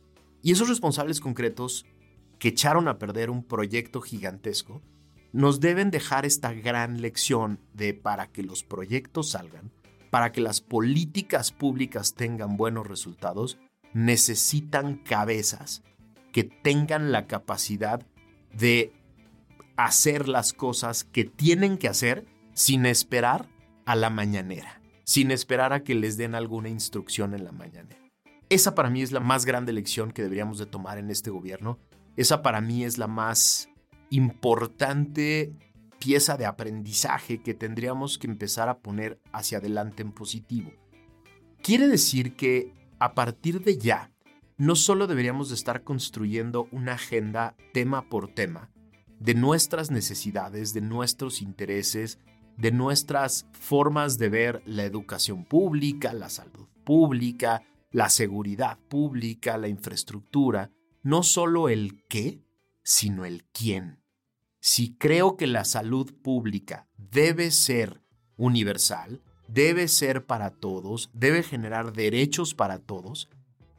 Y 0.44 0.52
esos 0.52 0.70
responsables 0.70 1.20
concretos 1.20 1.88
que 2.38 2.50
echaron 2.50 2.88
a 2.88 3.00
perder 3.00 3.32
un 3.32 3.44
proyecto 3.44 4.00
gigantesco, 4.00 4.84
nos 5.34 5.60
deben 5.60 5.92
dejar 5.92 6.26
esta 6.26 6.54
gran 6.54 7.02
lección 7.02 7.60
de 7.74 7.94
para 7.94 8.28
que 8.28 8.44
los 8.44 8.64
proyectos 8.64 9.32
salgan, 9.32 9.72
para 10.10 10.32
que 10.32 10.42
las 10.42 10.62
políticas 10.62 11.52
públicas 11.52 12.14
tengan 12.16 12.58
buenos 12.58 12.88
resultados, 12.88 13.58
necesitan 13.94 14.98
cabezas 14.98 15.84
que 16.32 16.44
tengan 16.44 17.12
la 17.12 17.28
capacidad 17.28 18.06
de 18.54 18.94
hacer 19.76 20.28
las 20.28 20.54
cosas 20.54 21.04
que 21.04 21.24
tienen 21.24 21.78
que 21.78 21.88
hacer 21.88 22.26
sin 22.54 22.86
esperar 22.86 23.48
a 23.86 23.96
la 23.96 24.10
mañanera, 24.10 24.82
sin 25.04 25.32
esperar 25.32 25.74
a 25.74 25.84
que 25.84 25.96
les 25.96 26.18
den 26.18 26.36
alguna 26.36 26.70
instrucción 26.70 27.34
en 27.34 27.44
la 27.44 27.52
mañanera. 27.52 28.02
Esa 28.50 28.76
para 28.76 28.90
mí 28.90 29.02
es 29.02 29.12
la 29.12 29.20
más 29.20 29.46
grande 29.46 29.74
lección 29.74 30.12
que 30.12 30.24
deberíamos 30.24 30.58
de 30.58 30.66
tomar 30.66 30.98
en 30.98 31.10
este 31.10 31.30
gobierno. 31.30 31.80
Esa 32.16 32.42
para 32.42 32.62
mí 32.62 32.84
es 32.84 32.98
la 32.98 33.08
más 33.08 33.70
importante 34.10 35.54
pieza 36.00 36.38
de 36.38 36.46
aprendizaje 36.46 37.42
que 37.42 37.54
tendríamos 37.54 38.18
que 38.18 38.28
empezar 38.28 38.70
a 38.70 38.80
poner 38.80 39.20
hacia 39.32 39.58
adelante 39.58 40.04
en 40.04 40.12
positivo. 40.12 40.72
Quiere 41.62 41.88
decir 41.88 42.36
que 42.36 42.74
a 43.00 43.14
partir 43.14 43.64
de 43.64 43.78
ya, 43.78 44.12
no 44.58 44.76
solo 44.76 45.08
deberíamos 45.08 45.50
de 45.50 45.56
estar 45.56 45.84
construyendo 45.84 46.68
una 46.72 46.94
agenda 46.94 47.56
tema 47.74 48.10
por 48.10 48.34
tema 48.34 48.72
de 49.20 49.34
nuestras 49.34 49.92
necesidades, 49.92 50.74
de 50.74 50.82
nuestros 50.82 51.42
intereses, 51.42 52.20
de 52.58 52.72
nuestras 52.72 53.48
formas 53.52 54.18
de 54.18 54.30
ver 54.30 54.62
la 54.66 54.84
educación 54.84 55.44
pública, 55.46 56.14
la 56.14 56.30
salud 56.30 56.68
pública, 56.84 57.64
la 57.92 58.10
seguridad 58.10 58.78
pública, 58.90 59.58
la 59.58 59.68
infraestructura, 59.68 60.72
no 61.04 61.24
solo 61.24 61.70
el 61.70 62.04
qué, 62.08 62.42
sino 62.88 63.26
el 63.26 63.44
quién. 63.52 64.02
Si 64.62 64.96
creo 64.96 65.36
que 65.36 65.46
la 65.46 65.66
salud 65.66 66.16
pública 66.24 66.88
debe 66.96 67.52
ser 67.52 68.02
universal, 68.38 69.22
debe 69.50 69.90
ser 69.90 70.26
para 70.26 70.52
todos, 70.52 71.10
debe 71.14 71.44
generar 71.44 71.92
derechos 71.92 72.54
para 72.54 72.80
todos, 72.80 73.28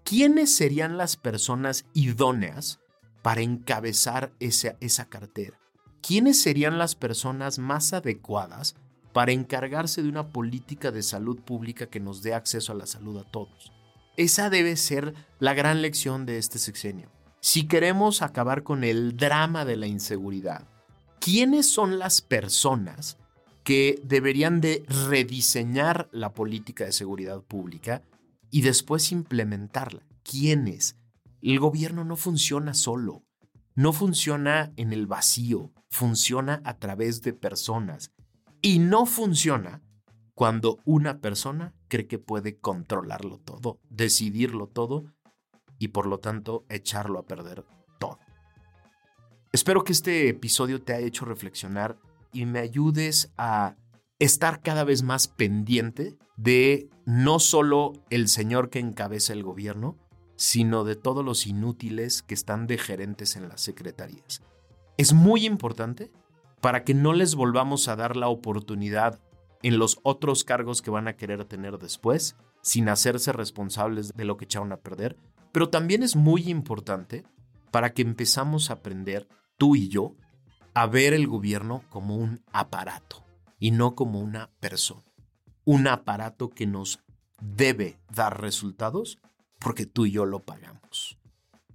¿quiénes 0.05 0.55
serían 0.55 0.99
las 0.99 1.16
personas 1.16 1.87
idóneas 1.94 2.81
para 3.23 3.40
encabezar 3.40 4.35
esa, 4.40 4.77
esa 4.81 5.07
cartera? 5.07 5.59
¿Quiénes 6.03 6.42
serían 6.42 6.77
las 6.77 6.94
personas 6.94 7.59
más 7.59 7.94
adecuadas 7.94 8.77
para 9.14 9.33
encargarse 9.33 10.03
de 10.03 10.11
una 10.11 10.33
política 10.35 10.90
de 10.90 11.03
salud 11.03 11.40
pública 11.40 11.87
que 11.87 11.99
nos 11.99 12.23
dé 12.23 12.35
acceso 12.35 12.73
a 12.73 12.77
la 12.77 12.85
salud 12.85 13.16
a 13.16 13.25
todos? 13.25 13.73
Esa 14.18 14.51
debe 14.51 14.77
ser 14.77 15.14
la 15.38 15.55
gran 15.55 15.81
lección 15.81 16.27
de 16.27 16.37
este 16.37 16.59
sexenio. 16.59 17.11
Si 17.50 17.66
queremos 17.66 18.20
acabar 18.20 18.62
con 18.62 18.84
el 18.84 19.16
drama 19.16 19.64
de 19.64 19.78
la 19.78 19.87
inseguridad, 19.87 20.68
¿quiénes 21.18 21.64
son 21.64 21.98
las 21.98 22.20
personas 22.20 23.16
que 23.64 23.98
deberían 24.04 24.61
de 24.61 24.84
rediseñar 25.08 26.11
la 26.12 26.34
política 26.34 26.84
de 26.84 26.92
seguridad 26.92 27.40
pública 27.40 28.02
y 28.50 28.61
después 28.61 29.12
implementarla? 29.12 30.02
¿Quiénes? 30.24 30.98
El 31.40 31.58
gobierno 31.58 32.04
no 32.04 32.16
funciona 32.16 32.74
solo, 32.74 33.22
no 33.74 33.94
funciona 33.94 34.70
en 34.76 34.92
el 34.92 35.06
vacío, 35.06 35.72
funciona 35.88 36.61
a 36.66 36.76
través 36.76 37.22
de 37.22 37.32
personas 37.32 38.12
y 38.61 38.78
no 38.78 39.06
funciona 39.06 39.82
cuando 40.34 40.80
una 40.84 41.22
persona 41.22 41.74
cree 41.88 42.06
que 42.06 42.18
puede 42.18 42.58
controlarlo 42.58 43.38
todo, 43.38 43.80
decidirlo 43.88 44.66
todo 44.66 45.06
y 45.78 45.88
por 45.88 46.06
lo 46.06 46.18
tanto 46.18 46.64
echarlo 46.68 47.18
a 47.18 47.26
perder 47.26 47.64
todo. 47.98 48.18
Espero 49.52 49.84
que 49.84 49.92
este 49.92 50.28
episodio 50.28 50.82
te 50.82 50.92
haya 50.92 51.06
hecho 51.06 51.24
reflexionar 51.24 51.98
y 52.32 52.44
me 52.44 52.58
ayudes 52.58 53.32
a 53.38 53.76
estar 54.18 54.60
cada 54.60 54.84
vez 54.84 55.02
más 55.02 55.28
pendiente 55.28 56.16
de 56.36 56.88
no 57.06 57.38
solo 57.38 57.92
el 58.10 58.28
señor 58.28 58.70
que 58.70 58.78
encabeza 58.78 59.32
el 59.32 59.42
gobierno, 59.42 59.96
sino 60.36 60.84
de 60.84 60.96
todos 60.96 61.24
los 61.24 61.46
inútiles 61.46 62.22
que 62.22 62.34
están 62.34 62.66
de 62.66 62.78
gerentes 62.78 63.36
en 63.36 63.48
las 63.48 63.60
secretarías. 63.60 64.42
Es 64.96 65.12
muy 65.12 65.46
importante 65.46 66.12
para 66.60 66.84
que 66.84 66.94
no 66.94 67.12
les 67.12 67.34
volvamos 67.34 67.88
a 67.88 67.96
dar 67.96 68.16
la 68.16 68.28
oportunidad 68.28 69.20
en 69.62 69.78
los 69.78 69.98
otros 70.02 70.44
cargos 70.44 70.82
que 70.82 70.90
van 70.90 71.08
a 71.08 71.16
querer 71.16 71.44
tener 71.44 71.78
después, 71.78 72.36
sin 72.62 72.88
hacerse 72.88 73.32
responsables 73.32 74.12
de 74.14 74.24
lo 74.24 74.36
que 74.36 74.44
echaron 74.44 74.72
a 74.72 74.76
perder, 74.78 75.16
pero 75.52 75.68
también 75.68 76.02
es 76.02 76.16
muy 76.16 76.48
importante 76.48 77.24
para 77.70 77.92
que 77.92 78.02
empezamos 78.02 78.70
a 78.70 78.74
aprender, 78.74 79.28
tú 79.56 79.76
y 79.76 79.88
yo, 79.88 80.14
a 80.74 80.87
ver 80.87 81.12
el 81.12 81.26
gobierno 81.26 81.82
como 81.90 82.16
un 82.16 82.42
aparato 82.52 83.24
y 83.58 83.72
no 83.72 83.94
como 83.94 84.20
una 84.20 84.50
persona. 84.61 85.04
Un 85.64 85.87
aparato 85.87 86.50
que 86.50 86.66
nos 86.66 87.00
debe 87.40 87.98
dar 88.14 88.40
resultados 88.40 89.18
porque 89.58 89.87
tú 89.87 90.06
y 90.06 90.12
yo 90.12 90.24
lo 90.24 90.44
pagamos. 90.44 91.18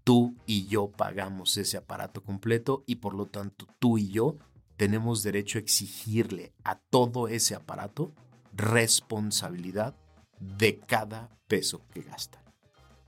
Tú 0.03 0.35
y 0.45 0.67
yo 0.67 0.91
pagamos 0.91 1.57
ese 1.57 1.77
aparato 1.77 2.23
completo 2.23 2.83
y 2.87 2.95
por 2.95 3.13
lo 3.13 3.27
tanto 3.27 3.67
tú 3.79 3.97
y 3.97 4.09
yo 4.09 4.37
tenemos 4.77 5.23
derecho 5.23 5.57
a 5.57 5.61
exigirle 5.61 6.53
a 6.63 6.75
todo 6.75 7.27
ese 7.27 7.55
aparato 7.55 8.13
responsabilidad 8.53 9.95
de 10.39 10.79
cada 10.79 11.29
peso 11.47 11.85
que 11.93 12.01
gasta. 12.01 12.42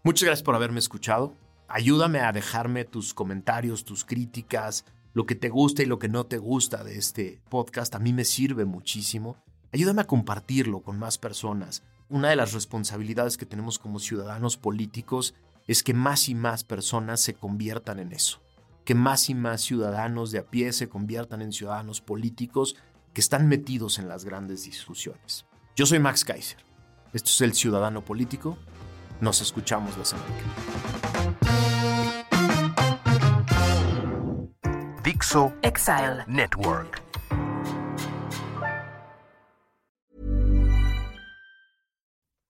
Muchas 0.06 0.28
gracias 0.28 0.44
por 0.44 0.54
haberme 0.54 0.78
escuchado. 0.78 1.34
Ayúdame 1.68 2.20
a 2.20 2.32
dejarme 2.32 2.86
tus 2.86 3.16
comentarios, 3.16 3.86
tus 3.86 4.06
críticas, 4.06 4.86
lo 5.16 5.26
que 5.26 5.34
te 5.34 5.50
gusta 5.50 5.82
y 5.82 5.88
lo 5.88 5.98
que 5.98 6.10
no 6.10 6.28
te 6.28 6.38
gusta 6.38 6.84
de 6.84 7.00
este 7.00 7.42
podcast. 7.50 7.96
A 7.96 7.98
mí 7.98 8.14
me 8.14 8.24
sirve 8.24 8.66
muchísimo. 8.66 9.36
Ayúdame 9.74 10.02
a 10.02 10.08
compartirlo 10.08 10.84
con 10.84 11.00
más 11.00 11.18
personas. 11.18 11.82
Una 12.08 12.30
de 12.30 12.36
las 12.36 12.54
responsabilidades 12.54 13.36
que 13.36 13.48
tenemos 13.48 13.80
como 13.80 13.98
ciudadanos 13.98 14.58
políticos 14.58 15.34
es 15.66 15.82
que 15.82 15.96
más 15.96 16.30
y 16.30 16.36
más 16.36 16.64
personas 16.64 17.20
se 17.20 17.34
conviertan 17.34 17.98
en 17.98 18.12
eso. 18.12 18.44
Que 18.84 18.94
más 18.94 19.28
y 19.32 19.34
más 19.34 19.62
ciudadanos 19.62 20.30
de 20.30 20.38
a 20.38 20.46
pie 20.46 20.72
se 20.74 20.88
conviertan 20.88 21.42
en 21.42 21.52
ciudadanos 21.52 22.02
políticos 22.02 22.76
que 23.12 23.22
están 23.22 23.48
metidos 23.48 23.98
en 23.98 24.08
las 24.08 24.24
grandes 24.24 24.66
discusiones. 24.66 25.48
Yo 25.76 25.88
soy 25.88 25.98
Max 25.98 26.24
Kaiser. 26.24 26.60
Esto 27.12 27.32
es 27.32 27.42
El 27.42 27.56
Ciudadano 27.56 28.06
Político 28.06 28.60
nos 29.22 29.42
escuchamos 29.42 29.98
la 29.98 30.04
semana 30.04 30.26
Dixo 35.04 35.54
Exile 35.62 36.24
Network. 36.28 37.00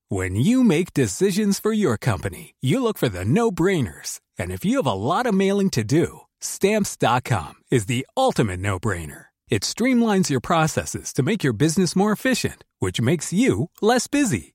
When 0.08 0.36
you 0.36 0.63
make 0.63 0.93
decisions 0.93 1.60
for 1.60 1.73
your 1.73 1.97
company, 1.97 2.56
you 2.62 2.82
look 2.82 2.97
for 2.97 3.10
the 3.10 3.25
no-brainers. 3.25 4.21
And 4.39 4.51
if 4.51 4.63
you 4.63 4.78
have 4.78 4.88
a 4.88 4.93
lot 4.93 5.25
of 5.25 5.34
mailing 5.34 5.69
to 5.71 5.84
do, 5.84 6.21
stamps.com 6.39 7.56
is 7.69 7.88
the 7.88 8.08
ultimate 8.15 8.62
no-brainer. 8.62 9.25
It 9.49 9.63
streamlines 9.63 10.30
your 10.30 10.41
processes 10.41 11.12
to 11.13 11.23
make 11.23 11.43
your 11.43 11.54
business 11.54 11.95
more 11.95 12.12
efficient, 12.13 12.63
which 12.80 13.01
makes 13.01 13.34
you 13.34 13.69
less 13.82 14.08
busy. 14.08 14.55